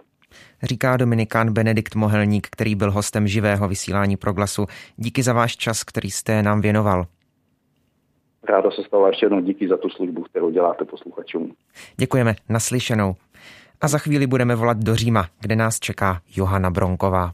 [0.63, 4.67] říká Dominikán Benedikt Mohelník, který byl hostem živého vysílání Proglasu.
[4.97, 7.07] Díky za váš čas, který jste nám věnoval.
[8.49, 11.53] Ráda se stala ještě jednou díky za tu službu, kterou děláte posluchačům.
[11.97, 13.17] Děkujeme, naslyšenou.
[13.81, 17.33] A za chvíli budeme volat do Říma, kde nás čeká Johana Bronková.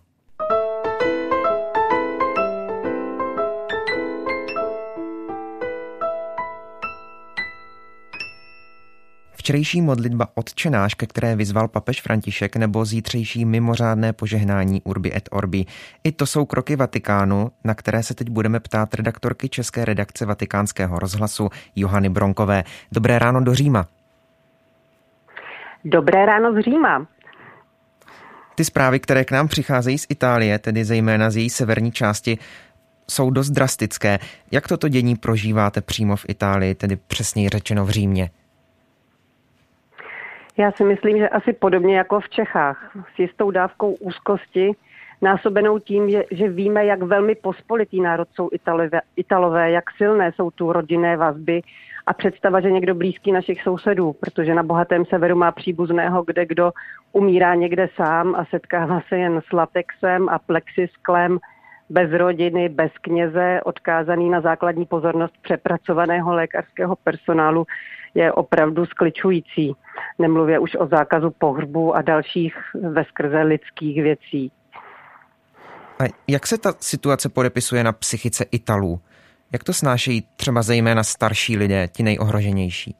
[9.50, 15.64] Včerejší modlitba odčenáš, ke které vyzval papež František, nebo zítřejší mimořádné požehnání Urbi et Orbi.
[16.04, 20.98] I to jsou kroky Vatikánu, na které se teď budeme ptát redaktorky České redakce Vatikánského
[20.98, 22.64] rozhlasu Johany Bronkové.
[22.92, 23.86] Dobré ráno do Říma.
[25.84, 27.06] Dobré ráno z Říma.
[28.54, 32.38] Ty zprávy, které k nám přicházejí z Itálie, tedy zejména z její severní části,
[33.10, 34.18] jsou dost drastické.
[34.50, 38.30] Jak toto dění prožíváte přímo v Itálii, tedy přesněji řečeno v Římě?
[40.60, 44.72] Já si myslím, že asi podobně jako v Čechách, s jistou dávkou úzkosti,
[45.22, 50.50] násobenou tím, že, že víme, jak velmi pospolitý národ jsou Italové, Italové, jak silné jsou
[50.50, 51.62] tu rodinné vazby
[52.06, 56.72] a představa, že někdo blízký našich sousedů, protože na bohatém severu má příbuzného, kde kdo
[57.12, 61.38] umírá někde sám a setkává se jen s latexem a plexisklem,
[61.90, 67.66] bez rodiny, bez kněze, odkázaný na základní pozornost přepracovaného lékařského personálu,
[68.14, 69.72] je opravdu skličující.
[70.18, 72.54] Nemluvě už o zákazu pohřbu a dalších
[72.90, 74.52] veskrze lidských věcí.
[76.00, 79.00] A jak se ta situace podepisuje na psychice Italů?
[79.52, 82.96] Jak to snášejí třeba zejména starší lidé, ti nejohroženější?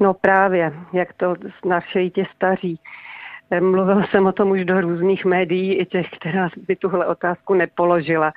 [0.00, 2.80] No právě, jak to snášejí ti staří.
[3.60, 8.32] Mluvil jsem o tom už do různých médií, i těch, která by tuhle otázku nepoložila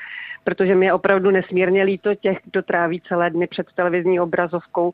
[0.46, 4.94] protože mi je opravdu nesmírně líto těch, kdo tráví celé dny před televizní obrazovkou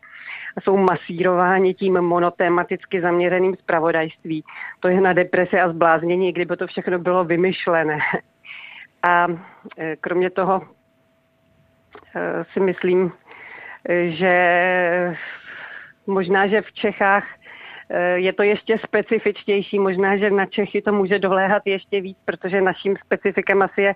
[0.58, 4.44] a jsou masírováni tím monotematicky zaměřeným zpravodajství.
[4.80, 8.00] To je na depresi a zbláznění, kdyby to všechno bylo vymyšlené.
[9.04, 9.28] A
[9.78, 10.62] e, kromě toho
[12.16, 13.12] e, si myslím,
[14.08, 15.18] že
[16.08, 17.41] možná, že v Čechách e,
[18.16, 22.98] je to ještě specifičtější, možná, že na Čechy to může doléhat ještě víc, protože naším
[23.06, 23.94] specifikem asi je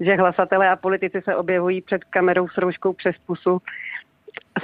[0.00, 3.62] že hlasatelé a politici se objevují před kamerou s rouškou přes pusu.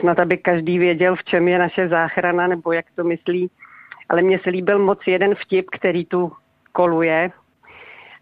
[0.00, 3.50] Snad, aby každý věděl, v čem je naše záchrana, nebo jak to myslí.
[4.08, 6.32] Ale mně se líbil moc jeden vtip, který tu
[6.72, 7.30] koluje.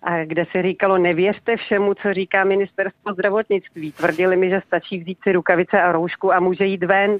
[0.02, 3.92] a kde se říkalo, nevěřte všemu, co říká ministerstvo zdravotnictví.
[3.92, 7.18] Tvrdili mi, že stačí vzít si rukavice a roušku a může jít ven.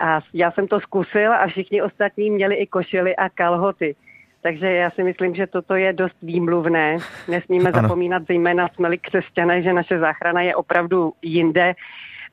[0.00, 3.96] A já jsem to zkusil a všichni ostatní měli i košily a kalhoty.
[4.42, 6.98] Takže já si myslím, že toto je dost výmluvné.
[7.28, 7.82] Nesmíme ano.
[7.82, 11.74] zapomínat, zejména jsme-li křesťané, že naše záchrana je opravdu jinde.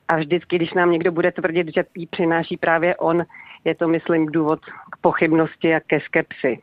[0.08, 3.24] A vždycky, když nám někdo bude tvrdit, že jí přináší právě on,
[3.64, 6.58] je to, myslím, důvod k pochybnosti a ke skepsi.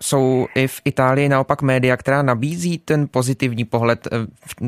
[0.00, 4.08] Jsou i v Itálii naopak média, která nabízí ten pozitivní pohled.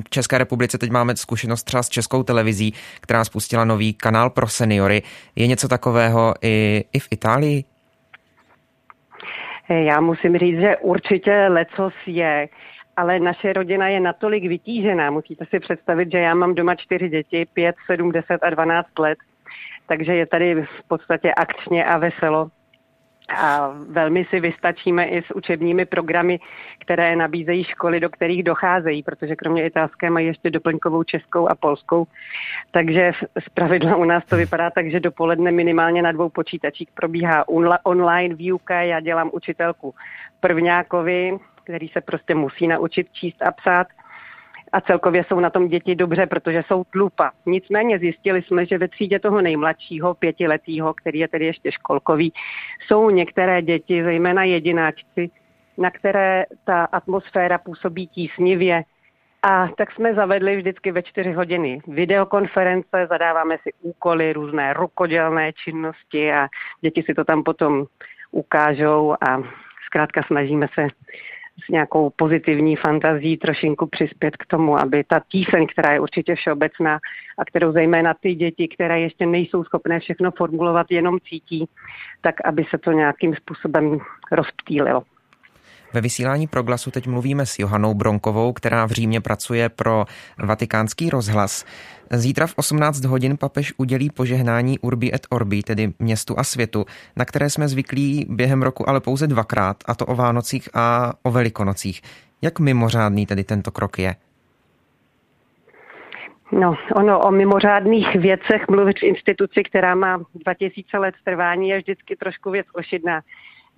[0.04, 4.48] V České republice teď máme zkušenost třeba s českou televizí, která spustila nový kanál pro
[4.48, 5.02] seniory.
[5.36, 7.64] Je něco takového i, i v Itálii?
[9.68, 12.48] Já musím říct, že určitě lecos je,
[12.96, 15.10] ale naše rodina je natolik vytížená.
[15.10, 19.18] Musíte si představit, že já mám doma čtyři děti, pět, sedm, deset a dvanáct let,
[19.86, 22.50] takže je tady v podstatě akčně a veselo.
[23.36, 26.40] A velmi si vystačíme i s učebními programy,
[26.78, 32.06] které nabízejí školy, do kterých docházejí, protože kromě italské mají ještě doplňkovou českou a polskou.
[32.70, 33.12] Takže
[33.46, 37.44] z pravidla u nás to vypadá tak, že dopoledne minimálně na dvou počítačích probíhá
[37.82, 38.82] online výuka.
[38.82, 39.94] Já dělám učitelku
[40.40, 43.86] prvňákovi, který se prostě musí naučit číst a psát
[44.72, 47.30] a celkově jsou na tom děti dobře, protože jsou tlupa.
[47.46, 52.32] Nicméně zjistili jsme, že ve třídě toho nejmladšího, pětiletého, který je tedy ještě školkový,
[52.86, 55.30] jsou některé děti, zejména jedináčci,
[55.78, 58.82] na které ta atmosféra působí tísnivě.
[59.42, 66.32] A tak jsme zavedli vždycky ve čtyři hodiny videokonference, zadáváme si úkoly, různé rukodělné činnosti
[66.32, 66.48] a
[66.80, 67.86] děti si to tam potom
[68.30, 69.42] ukážou a
[69.86, 70.88] zkrátka snažíme se
[71.64, 76.98] s nějakou pozitivní fantazí trošinku přispět k tomu, aby ta tíseň, která je určitě všeobecná
[77.38, 81.68] a kterou zejména ty děti, které ještě nejsou schopné všechno formulovat, jenom cítí,
[82.20, 83.98] tak aby se to nějakým způsobem
[84.32, 85.02] rozptýlilo.
[85.92, 90.04] Ve vysílání proglasu teď mluvíme s Johanou Bronkovou, která v Římě pracuje pro
[90.38, 91.64] vatikánský rozhlas.
[92.10, 96.84] Zítra v 18 hodin papež udělí požehnání Urbi et Orbi, tedy městu a světu,
[97.16, 101.30] na které jsme zvyklí během roku ale pouze dvakrát, a to o Vánocích a o
[101.30, 102.02] Velikonocích.
[102.42, 104.14] Jak mimořádný tedy tento krok je?
[106.52, 112.16] No, ono o mimořádných věcech mluvit v instituci, která má 2000 let trvání, je vždycky
[112.16, 113.20] trošku věc ošidná.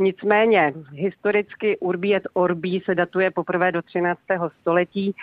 [0.03, 4.21] Nicméně historicky Urbi et Orbi se datuje poprvé do 13.
[4.61, 5.15] století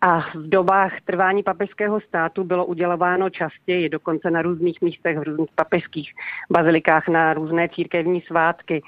[0.00, 5.50] a v dobách trvání papežského státu bylo udělováno častěji, dokonce na různých místech, v různých
[5.54, 6.12] papežských
[6.50, 8.82] bazilikách na různé církevní svátky.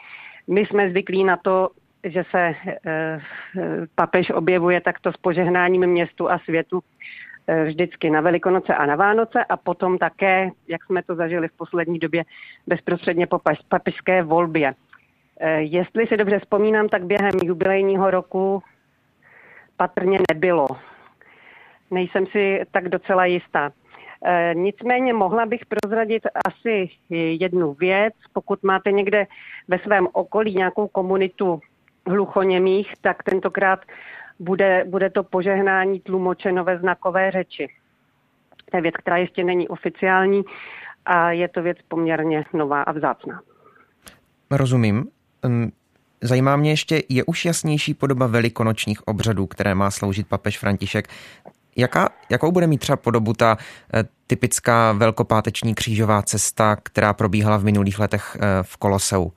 [0.49, 1.71] My jsme zvyklí na to,
[2.05, 2.55] že se
[2.87, 3.21] e,
[3.95, 6.81] papež objevuje takto s požehnáním městu a světu
[7.47, 11.57] e, vždycky na Velikonoce a na Vánoce a potom také, jak jsme to zažili v
[11.57, 12.25] poslední době,
[12.67, 14.75] bezprostředně po papežské volbě.
[15.41, 18.63] E, jestli si dobře vzpomínám, tak během jubilejního roku
[19.77, 20.67] patrně nebylo
[21.91, 23.73] nejsem si tak docela jistá.
[24.25, 28.15] E, nicméně mohla bych prozradit asi jednu věc.
[28.33, 29.27] Pokud máte někde
[29.69, 31.61] ve svém okolí nějakou komunitu
[32.07, 33.81] hluchoněmých, tak tentokrát
[34.39, 37.69] bude, bude to požehnání tlumočeno ve znakové řeči.
[38.71, 40.43] To je věc, která ještě není oficiální
[41.07, 43.41] a je to věc poměrně nová a vzácná.
[44.51, 45.05] Rozumím.
[46.21, 51.09] Zajímá mě ještě, je už jasnější podoba velikonočních obřadů, které má sloužit papež František.
[51.77, 53.57] Jaká, jakou bude mít třeba podobu ta
[53.95, 59.33] eh, typická velkopáteční křížová cesta, která probíhala v minulých letech eh, v Koloseu?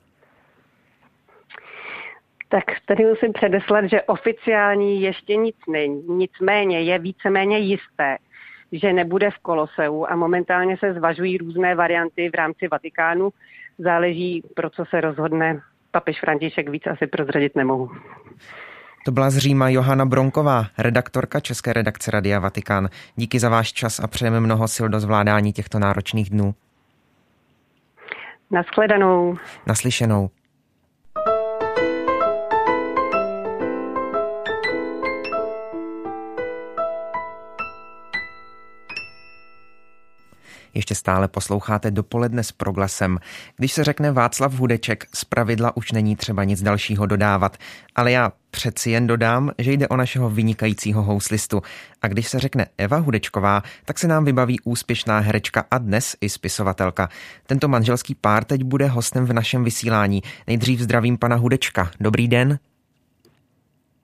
[2.48, 6.02] Tak tady musím předeslat, že oficiální ještě nic není.
[6.08, 8.18] Nicméně je víceméně jisté,
[8.72, 13.30] že nebude v Koloseu a momentálně se zvažují různé varianty v rámci Vatikánu.
[13.78, 17.90] Záleží, pro co se rozhodne papež František, víc asi prozradit nemohu.
[19.04, 22.88] To byla z Říma Johana Bronková, redaktorka České redakce Radia Vatikán.
[23.16, 26.54] Díky za váš čas a přejeme mnoho sil do zvládání těchto náročných dnů.
[28.50, 29.36] Naschledanou.
[29.66, 30.30] Naslyšenou.
[40.74, 43.18] Ještě stále posloucháte dopoledne s proglasem.
[43.56, 47.56] Když se řekne Václav Hudeček, z pravidla už není třeba nic dalšího dodávat.
[47.96, 51.62] Ale já přeci jen dodám, že jde o našeho vynikajícího houslistu.
[52.02, 56.28] A když se řekne Eva Hudečková, tak se nám vybaví úspěšná herečka a dnes i
[56.28, 57.08] spisovatelka.
[57.46, 60.22] Tento manželský pár teď bude hostem v našem vysílání.
[60.46, 61.90] Nejdřív zdravím pana Hudečka.
[62.00, 62.58] Dobrý den.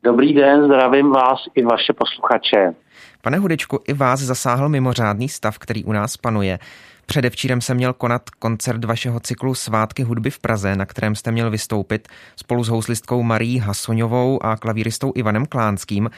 [0.07, 2.75] Dobrý den, zdravím vás i vaše posluchače.
[3.23, 6.59] Pane Hudečku, i vás zasáhl mimořádný stav, který u nás panuje.
[7.07, 11.51] Předevčírem se měl konat koncert vašeho cyklu Svátky hudby v Praze, na kterém jste měl
[11.51, 16.11] vystoupit spolu s houslistkou Marí Hasoňovou a klavíristou Ivanem Klánským.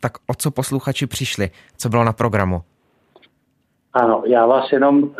[0.00, 1.50] Tak o co posluchači přišli?
[1.76, 2.62] Co bylo na programu?
[3.94, 5.10] Ano, já vás jenom uh,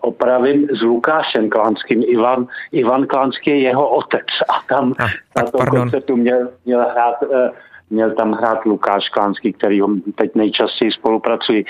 [0.00, 2.02] opravím s Lukášem Klánským.
[2.06, 5.06] Ivan, Ivan Klánský je jeho otec a tam ah,
[5.36, 5.80] na tom pardon.
[5.80, 7.28] koncertu měl, měl hrát uh,
[7.90, 11.64] měl tam hrát Lukáš Klánský, který ho teď nejčastěji spolupracují.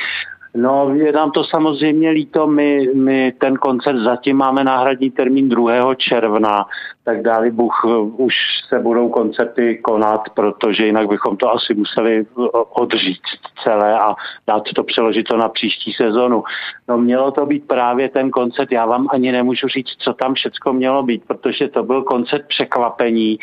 [0.55, 5.95] No, je nám to samozřejmě líto, my, my ten koncert zatím máme náhradní termín 2.
[5.95, 6.67] června,
[7.05, 7.85] tak dáli Bůh
[8.17, 8.35] už
[8.69, 12.27] se budou koncerty konat, protože jinak bychom to asi museli
[12.71, 13.23] odříct
[13.65, 14.15] celé a
[14.47, 16.45] dát to přeložit to na příští sezonu.
[16.89, 20.73] No mělo to být právě ten koncert, já vám ani nemůžu říct, co tam všecko
[20.73, 23.39] mělo být, protože to byl koncert překvapení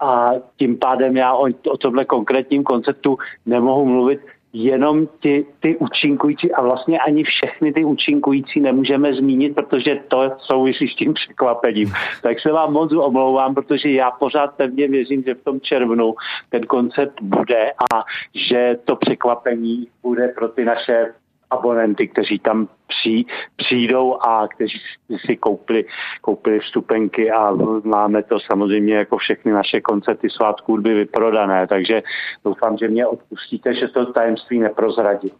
[0.00, 4.20] a tím pádem já o, o tomhle konkrétním koncertu nemohu mluvit,
[4.54, 10.88] jenom ty, ty účinkující a vlastně ani všechny ty účinkující nemůžeme zmínit, protože to souvisí
[10.88, 11.92] s tím překvapením.
[12.22, 16.14] Tak se vám moc omlouvám, protože já pořád pevně věřím, že v tom červnu
[16.50, 21.06] ten koncept bude a že to překvapení bude pro ty naše
[21.54, 23.24] abonenty, kteří tam při,
[23.56, 24.78] přijdou a kteří
[25.26, 25.84] si koupili,
[26.20, 27.52] koupili vstupenky a
[27.84, 32.02] máme to samozřejmě jako všechny naše koncerty svátku hudby vyprodané, takže
[32.44, 35.32] doufám, že mě odpustíte, že to tajemství neprozradí.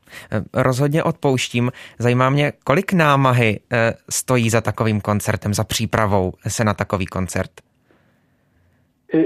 [0.55, 1.71] Rozhodně odpouštím.
[1.99, 7.51] Zajímá mě, kolik námahy eh, stojí za takovým koncertem, za přípravou se na takový koncert?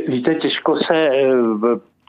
[0.08, 1.26] Víte, těžko se eh,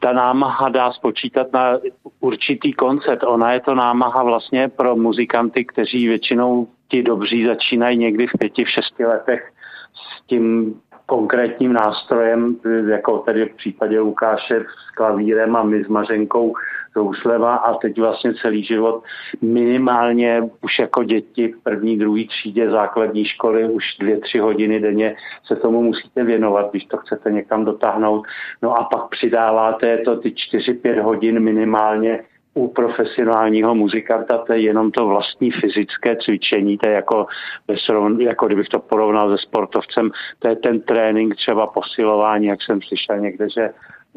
[0.00, 1.78] ta námaha dá spočítat na
[2.20, 3.22] určitý koncert.
[3.22, 8.64] Ona je to námaha vlastně pro muzikanty, kteří většinou ti dobří začínají někdy v pěti,
[8.64, 9.52] v šesti letech
[9.94, 10.74] s tím
[11.10, 12.56] konkrétním nástrojem,
[12.88, 16.54] jako tedy v případě Lukáše s klavírem a my s Mařenkou
[16.92, 19.02] Sousleva a teď vlastně celý život
[19.42, 25.16] minimálně už jako děti v první, druhé třídě základní školy už dvě, tři hodiny denně
[25.46, 28.26] se tomu musíte věnovat, když to chcete někam dotáhnout.
[28.62, 32.20] No a pak přidáváte to ty čtyři, pět hodin minimálně
[32.54, 37.26] u profesionálního muzikanta to je jenom to vlastní fyzické cvičení, to je jako,
[38.18, 43.18] jako kdybych to porovnal se sportovcem, to je ten trénink, třeba posilování, jak jsem slyšel
[43.18, 43.70] někde, že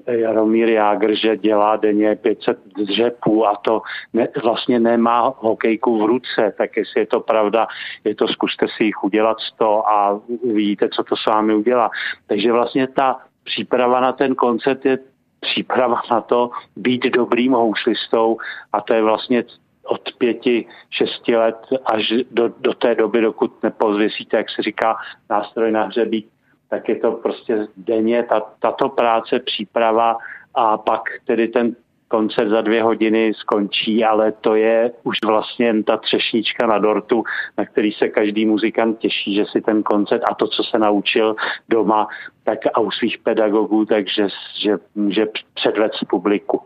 [0.07, 3.81] Jaromír Jágr, že dělá denně 500 dřepů a to
[4.13, 7.67] ne, vlastně nemá hokejku v ruce, tak jestli je to pravda,
[8.03, 10.19] je to, zkuste si jich udělat 100 a
[10.53, 11.89] vidíte, co to s vámi udělá.
[12.27, 14.97] Takže vlastně ta příprava na ten koncert je
[15.43, 18.37] příprava na to být dobrým houslistou
[18.73, 19.43] a to je vlastně
[19.85, 24.95] od pěti, šesti let až do, do té doby, dokud nepozvěsíte, jak se říká,
[25.29, 26.27] nástroj na hřebík,
[26.69, 30.17] tak je to prostě denně ta, tato práce, příprava
[30.55, 31.75] a pak tedy ten
[32.13, 37.23] koncert za dvě hodiny skončí, ale to je už vlastně jen ta třešnička na dortu,
[37.57, 41.35] na který se každý muzikant těší, že si ten koncert a to, co se naučil
[41.69, 42.07] doma,
[42.43, 44.27] tak a u svých pedagogů, takže
[44.61, 46.61] že může předvést publiku.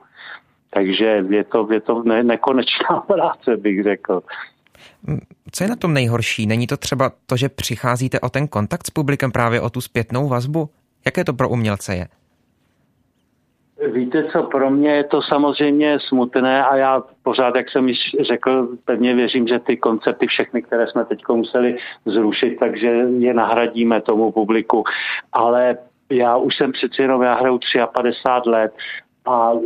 [0.70, 4.22] Takže je to, je to ne, nekonečná práce, bych řekl.
[5.52, 6.46] Co je na tom nejhorší?
[6.46, 10.28] Není to třeba to, že přicházíte o ten kontakt s publikem, právě o tu zpětnou
[10.28, 10.70] vazbu?
[11.06, 12.08] Jaké to pro umělce je?
[13.86, 18.68] Víte co, pro mě je to samozřejmě smutné a já pořád, jak jsem již řekl,
[18.86, 24.32] pevně věřím, že ty koncerty všechny, které jsme teď museli zrušit, takže je nahradíme tomu
[24.32, 24.84] publiku.
[25.34, 25.78] Ale
[26.10, 27.60] já už jsem přeci jenom, já hraju
[27.94, 28.74] 53 let
[29.26, 29.62] a uh,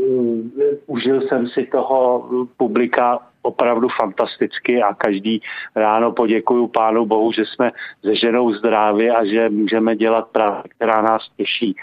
[0.87, 5.41] užil jsem si toho publika opravdu fantasticky a každý
[5.75, 7.71] ráno poděkuju Pánu Bohu, že jsme
[8.05, 11.75] se ženou zdraví a že můžeme dělat práci, která nás těší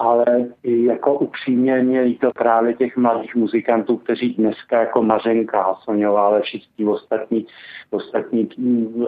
[0.00, 0.24] ale
[0.64, 6.86] jako upřímně mě líto právě těch mladých muzikantů, kteří dneska jako Mařenka Hasoňová, ale všichni
[6.86, 7.46] ostatní,
[7.90, 8.48] ostatní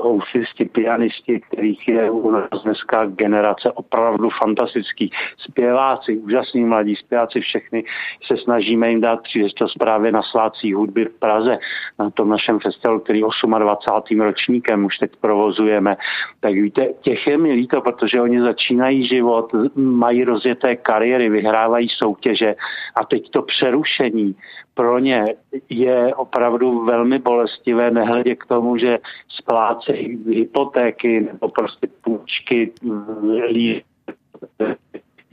[0.00, 5.10] housisti, pianisti, kterých je u nás dneska generace opravdu fantastický.
[5.38, 7.84] Zpěváci, úžasní mladí zpěváci, všechny
[8.26, 11.58] se snažíme jim dát příležitost právě na svácích hudby v Praze,
[11.98, 13.22] na tom našem festivalu, který
[13.58, 14.20] 28.
[14.20, 15.96] ročníkem už teď provozujeme.
[16.40, 22.54] Tak víte, těch je mi líto, protože oni začínají život, mají rozjeté kariéry, vyhrávají soutěže
[22.94, 24.36] a teď to přerušení
[24.74, 25.24] pro ně
[25.68, 32.72] je opravdu velmi bolestivé, nehledě k tomu, že splácejí hypotéky nebo prostě půjčky,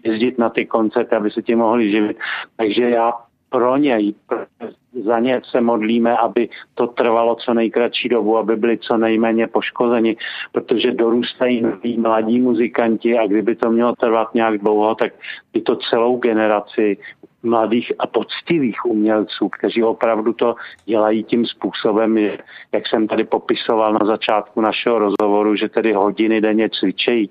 [0.04, 2.18] jezdit na ty koncerty, aby se tím mohli živit.
[2.56, 3.14] Takže já
[3.50, 4.16] pro něj,
[4.94, 10.18] za ně se modlíme, aby to trvalo co nejkratší dobu, aby byli co nejméně poškozeni,
[10.52, 15.14] protože dorůstají noví mladí muzikanti a kdyby to mělo trvat nějak dlouho, tak
[15.54, 16.98] by to celou generaci
[17.44, 22.18] mladých a poctivých umělců, kteří opravdu to dělají tím způsobem,
[22.72, 27.30] jak jsem tady popisoval na začátku našeho rozhovoru, že tedy hodiny denně cvičejí,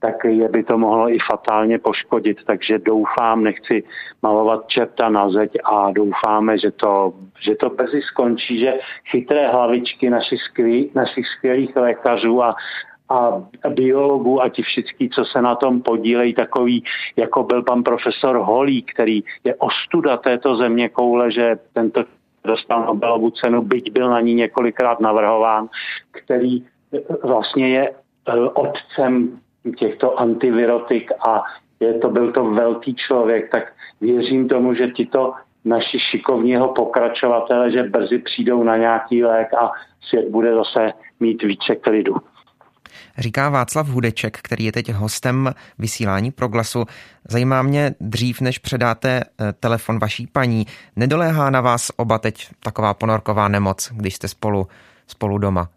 [0.00, 2.44] tak je by to mohlo i fatálně poškodit.
[2.46, 3.84] Takže doufám, nechci
[4.22, 8.74] malovat čerta na zeď a doufáme, že to, že to brzy skončí, že
[9.10, 12.56] chytré hlavičky našich, skvělých, našich skvělých lékařů a
[13.08, 16.84] a biologů a ti všichni, co se na tom podílejí, takový,
[17.16, 22.04] jako byl pan profesor Holý, který je ostuda této země koule, že tento
[22.44, 25.68] dostal Nobelovu cenu, byť byl na ní několikrát navrhován,
[26.10, 26.64] který
[27.22, 29.38] vlastně je eh, otcem
[29.76, 31.42] těchto antivirotik a
[31.80, 35.34] je to, byl to velký člověk, tak věřím tomu, že tito
[35.64, 41.74] naši šikovního pokračovatele, že brzy přijdou na nějaký lék a svět bude zase mít více
[41.74, 42.16] klidu.
[43.18, 46.84] Říká Václav Hudeček, který je teď hostem vysílání Proglasu.
[47.28, 50.66] Zajímá mě dřív, než předáte eh, telefon vaší paní,
[50.96, 54.66] nedoléhá na vás oba teď taková ponorková nemoc, když jste spolu,
[55.06, 55.68] spolu doma?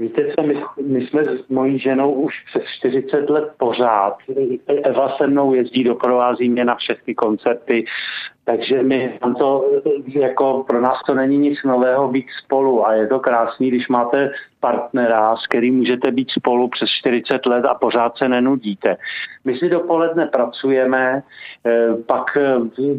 [0.00, 4.16] Víte co, my, my jsme s mojí ženou už přes 40 let pořád.
[4.84, 7.84] Eva se mnou jezdí, doprovází mě na všechny koncerty,
[8.50, 9.70] takže my to,
[10.06, 14.30] jako pro nás to není nic nového být spolu a je to krásný, když máte
[14.60, 18.96] partnera, s kterým můžete být spolu přes 40 let a pořád se nenudíte.
[19.44, 21.22] My si dopoledne pracujeme,
[21.66, 22.54] eh, pak eh,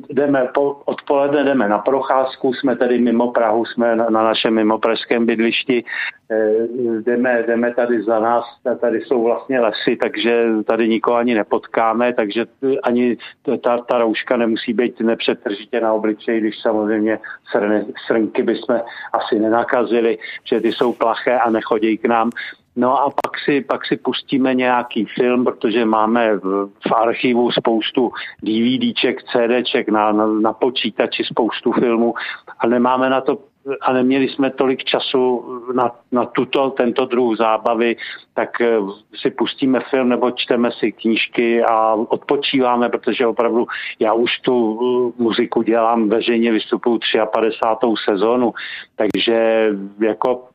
[0.10, 0.49] jdeme,
[0.86, 5.84] odpoledne jdeme na procházku, jsme tedy mimo Prahu, jsme na, na našem mimopražském bydlišti,
[6.32, 6.68] eh,
[7.02, 8.43] jdeme, jdeme tady za nás,
[8.82, 12.45] tady jsou vlastně lesy, takže tady nikoho ani nepotkáme, takže
[12.84, 13.18] ani
[13.62, 14.99] ta, ta rouška nemusí být
[15.46, 17.20] nepřetržitě na obličeji, když samozřejmě
[17.52, 18.82] srny, srnky bychom
[19.14, 22.30] asi nenakazili, že ty jsou plaché a nechodí k nám.
[22.76, 28.12] No a pak si, pak si pustíme nějaký film, protože máme v, v archivu spoustu
[28.44, 32.14] DVDček, CDček na, na, na počítači, spoustu filmů
[32.60, 33.51] a nemáme na to
[33.82, 37.95] a neměli jsme tolik času na, na tuto, tento druh zábavy,
[38.34, 38.78] tak eh,
[39.16, 43.68] si pustíme film nebo čteme si knížky a odpočíváme, protože opravdu
[43.99, 44.80] já už tu
[45.18, 46.99] eh, muziku dělám, veřejně vystupuju
[47.34, 47.88] 53.
[48.05, 48.53] sezónu,
[48.95, 50.47] takže jako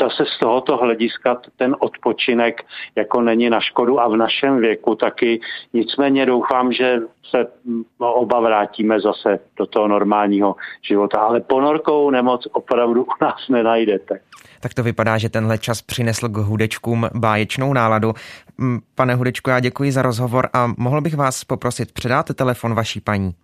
[0.00, 2.62] zase z tohoto hlediska ten odpočinek
[2.96, 5.40] jako není na škodu a v našem věku taky.
[5.72, 7.00] Nicméně doufám, že
[7.30, 7.46] se
[7.98, 10.56] oba vrátíme zase do toho normálního
[10.88, 11.18] života.
[11.20, 14.20] Ale ponorkou nemoc opravdu u nás nenajdete.
[14.60, 18.12] Tak to vypadá, že tenhle čas přinesl k hudečkům báječnou náladu.
[18.94, 23.34] Pane Hudečku, já děkuji za rozhovor a mohl bych vás poprosit, předáte telefon vaší paní?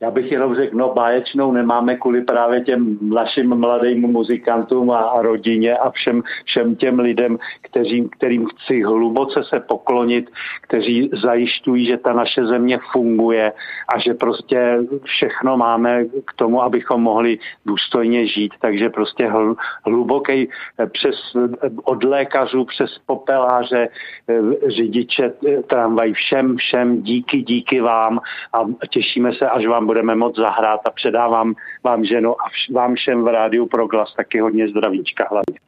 [0.00, 5.22] Já bych jenom řekl, no báječnou nemáme kvůli právě těm našim mladým muzikantům a, a
[5.22, 10.30] rodině a všem, všem těm lidem, kteří, kterým chci hluboce se poklonit,
[10.60, 13.52] kteří zajišťují, že ta naše země funguje
[13.94, 18.54] a že prostě všechno máme k tomu, abychom mohli důstojně žít.
[18.60, 23.88] Takže prostě hl, hluboký eh, přes eh, od lékařů přes popeláře,
[24.28, 25.32] eh, řidiče
[25.66, 28.20] tramvaj, všem, všem díky, díky vám
[28.52, 32.94] a těšíme se, až vám budeme moc zahrát a předávám vám ženu a vš- vám
[32.94, 35.58] všem v rádiu Proglas taky hodně zdravíčka hlavně.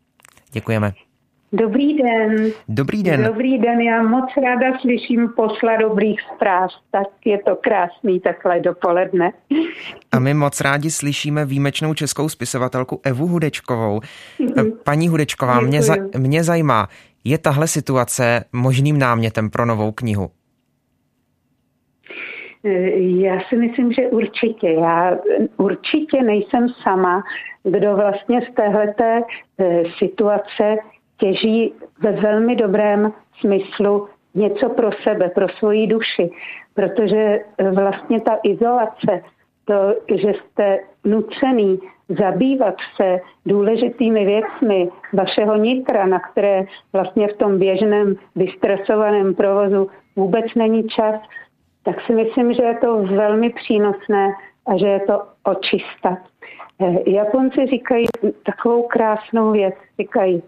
[0.53, 0.93] Děkujeme.
[1.53, 2.53] Dobrý den.
[2.69, 3.25] Dobrý den.
[3.25, 9.33] Dobrý den, já moc ráda slyším posla dobrých zpráv, tak je to krásný takhle dopoledne.
[10.13, 14.01] A my moc rádi slyšíme výjimečnou českou spisovatelku Evu Hudečkovou.
[14.39, 14.73] Mhm.
[14.85, 16.89] Paní Hudečková, mě, za, mě zajímá,
[17.25, 20.31] je tahle situace možným námětem pro novou knihu?
[22.95, 24.71] Já si myslím, že určitě.
[24.71, 25.19] Já
[25.57, 27.23] určitě nejsem sama,
[27.63, 29.23] kdo vlastně z téhleté
[29.59, 30.77] eh, situace
[31.17, 36.31] těží ve velmi dobrém smyslu něco pro sebe, pro svoji duši.
[36.75, 39.23] Protože eh, vlastně ta izolace,
[39.65, 47.59] to, že jste nucený zabývat se důležitými věcmi vašeho nitra, na které vlastně v tom
[47.59, 51.15] běžném vystresovaném provozu vůbec není čas,
[51.83, 54.33] tak si myslím, že je to velmi přínosné
[54.67, 56.19] a že je to očista.
[56.81, 58.07] Eh, Japonci říkají
[58.43, 60.43] takovou krásnou věc, říkají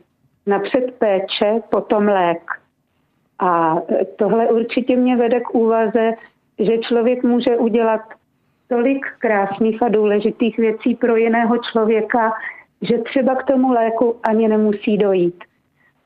[0.47, 2.51] napřed péče, potom lék.
[3.39, 6.13] A eh, tohle určitě mě vede k úvaze,
[6.59, 8.01] že člověk může udělat
[8.69, 12.33] tolik krásných a důležitých věcí pro jiného člověka,
[12.83, 15.45] že třeba k tomu léku ani nemusí dojít.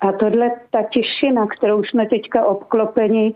[0.01, 3.35] A tohle, ta těšina, kterou jsme teďka obklopeni,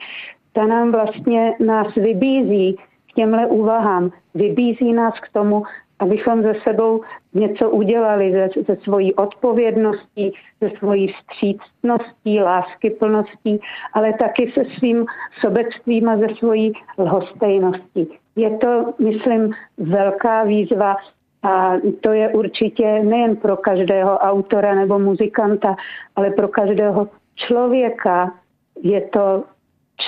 [0.53, 2.77] ta nám vlastně nás vybízí
[3.11, 4.11] k těmhle úvahám.
[4.35, 5.63] Vybízí nás k tomu,
[5.99, 7.01] abychom ze sebou
[7.35, 13.61] něco udělali ze, ze svojí odpovědností, ze svojí vstřícností, láskyplností,
[13.93, 15.07] ale taky se svým
[15.41, 18.09] sobectvím a ze svojí lhostejností.
[18.37, 20.97] je to, myslím, velká výzva
[21.43, 25.77] a to je určitě nejen pro každého autora nebo muzikanta,
[26.17, 28.35] ale pro každého člověka.
[28.83, 29.45] Je to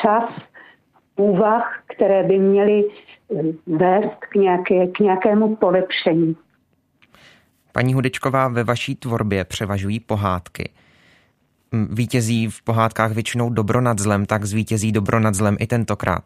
[0.03, 0.25] čas
[1.17, 2.85] úvah, které by měly
[3.67, 6.37] vést k, nějaké, k nějakému polepšení.
[7.73, 10.71] Paní Hudečková, ve vaší tvorbě převažují pohádky.
[11.91, 16.25] Vítězí v pohádkách většinou dobro nad zlem, tak zvítězí dobro nad zlem i tentokrát.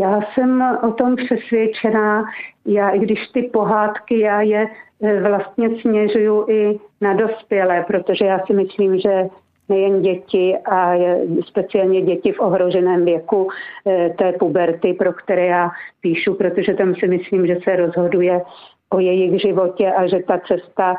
[0.00, 2.24] Já jsem o tom přesvědčená.
[2.66, 4.66] Já, i když ty pohádky, já je
[5.02, 9.28] e, vlastně směřuju i na dospělé, protože já si myslím, že
[9.72, 10.94] nejen děti a
[11.46, 13.48] speciálně děti v ohroženém věku
[13.86, 15.70] e, té puberty, pro které já
[16.00, 18.42] píšu, protože tam si myslím, že se rozhoduje
[18.90, 20.94] o jejich životě a že ta cesta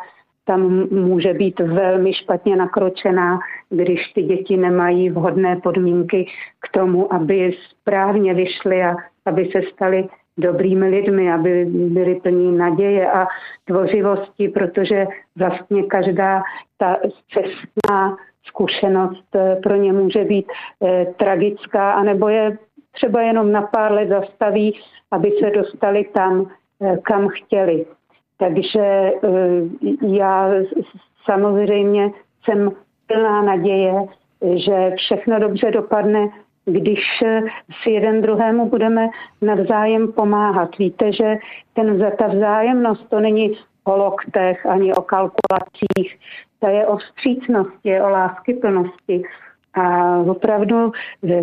[0.45, 6.25] tam může být velmi špatně nakročená, když ty děti nemají vhodné podmínky
[6.59, 8.95] k tomu, aby správně vyšly a
[9.25, 13.27] aby se staly dobrými lidmi, aby byli plní naděje a
[13.65, 15.05] tvořivosti, protože
[15.35, 16.43] vlastně každá
[16.77, 16.97] ta
[17.33, 20.45] cestná zkušenost eh, pro ně může být
[20.83, 22.57] eh, tragická, anebo je
[22.91, 24.79] třeba jenom na pár let zastaví,
[25.11, 27.85] aby se dostali tam, eh, kam chtěli.
[28.37, 29.11] Takže
[30.07, 30.49] já
[31.25, 32.11] samozřejmě
[32.43, 32.71] jsem
[33.07, 33.93] plná naděje,
[34.55, 36.29] že všechno dobře dopadne,
[36.65, 36.99] když
[37.83, 39.09] si jeden druhému budeme
[39.41, 40.77] navzájem pomáhat.
[40.77, 41.35] Víte, že
[41.73, 46.19] ten, ta vzájemnost to není o loktech ani o kalkulacích,
[46.59, 49.23] to je o vstřícnosti, o láskyplnosti.
[49.75, 50.91] A opravdu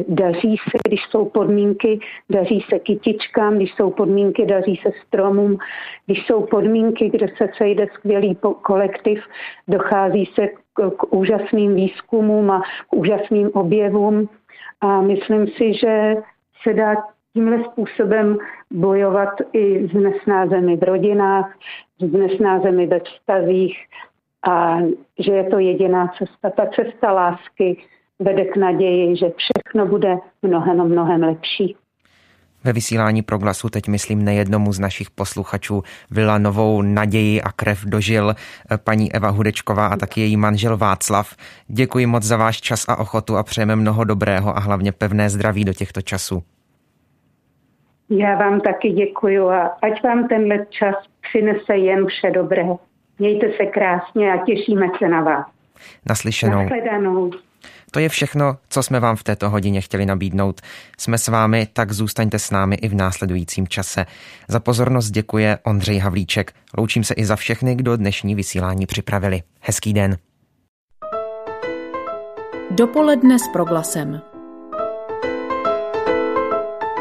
[0.09, 5.59] daří se, když jsou podmínky, daří se kytičkám, když jsou podmínky, daří se stromům,
[6.07, 9.24] když jsou podmínky, kde se sejde skvělý kolektiv,
[9.68, 14.28] dochází se k, k úžasným výzkumům a k úžasným objevům.
[14.80, 16.16] A myslím si, že
[16.62, 16.97] se dá
[17.33, 18.39] tímhle způsobem
[18.70, 21.59] bojovat i s nesnázemi v rodinách,
[21.99, 23.78] s nesnázemi ve vztazích
[24.49, 24.78] a
[25.18, 27.83] že je to jediná cesta, ta cesta lásky,
[28.18, 31.76] vede k naději, že všechno bude mnohem, mnohem lepší.
[32.64, 38.31] Ve vysílání proglasu teď myslím nejednomu z našich posluchačů vyla novou naději a krev dožil
[38.31, 41.37] eh, paní Eva Hudečková a taky její manžel Václav.
[41.68, 45.64] Děkuji moc za váš čas a ochotu a přejeme mnoho dobrého a hlavně pevné zdraví
[45.64, 46.43] do těchto časů.
[48.11, 52.64] Já vám taky děkuji a ať vám tenhle čas přinese jen vše dobré.
[53.18, 55.46] Mějte se krásně a těšíme se na vás.
[56.08, 56.62] Naslyšenou.
[56.62, 57.30] Nashledanou.
[57.90, 60.61] To je všechno, co jsme vám v této hodině chtěli nabídnout.
[60.98, 64.06] Jsme s vámi, tak zůstaňte s námi i v následujícím čase.
[64.48, 66.52] Za pozornost děkuje Ondřej Havlíček.
[66.78, 69.42] Loučím se i za všechny, kdo dnešní vysílání připravili.
[69.61, 70.16] Hezký den.
[72.70, 74.30] Dopoledne s proglasem.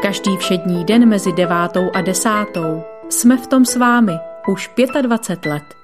[0.02, 4.12] Každý všední den mezi devátou a desátou jsme v tom s vámi
[4.48, 4.70] už
[5.02, 5.79] 25 let.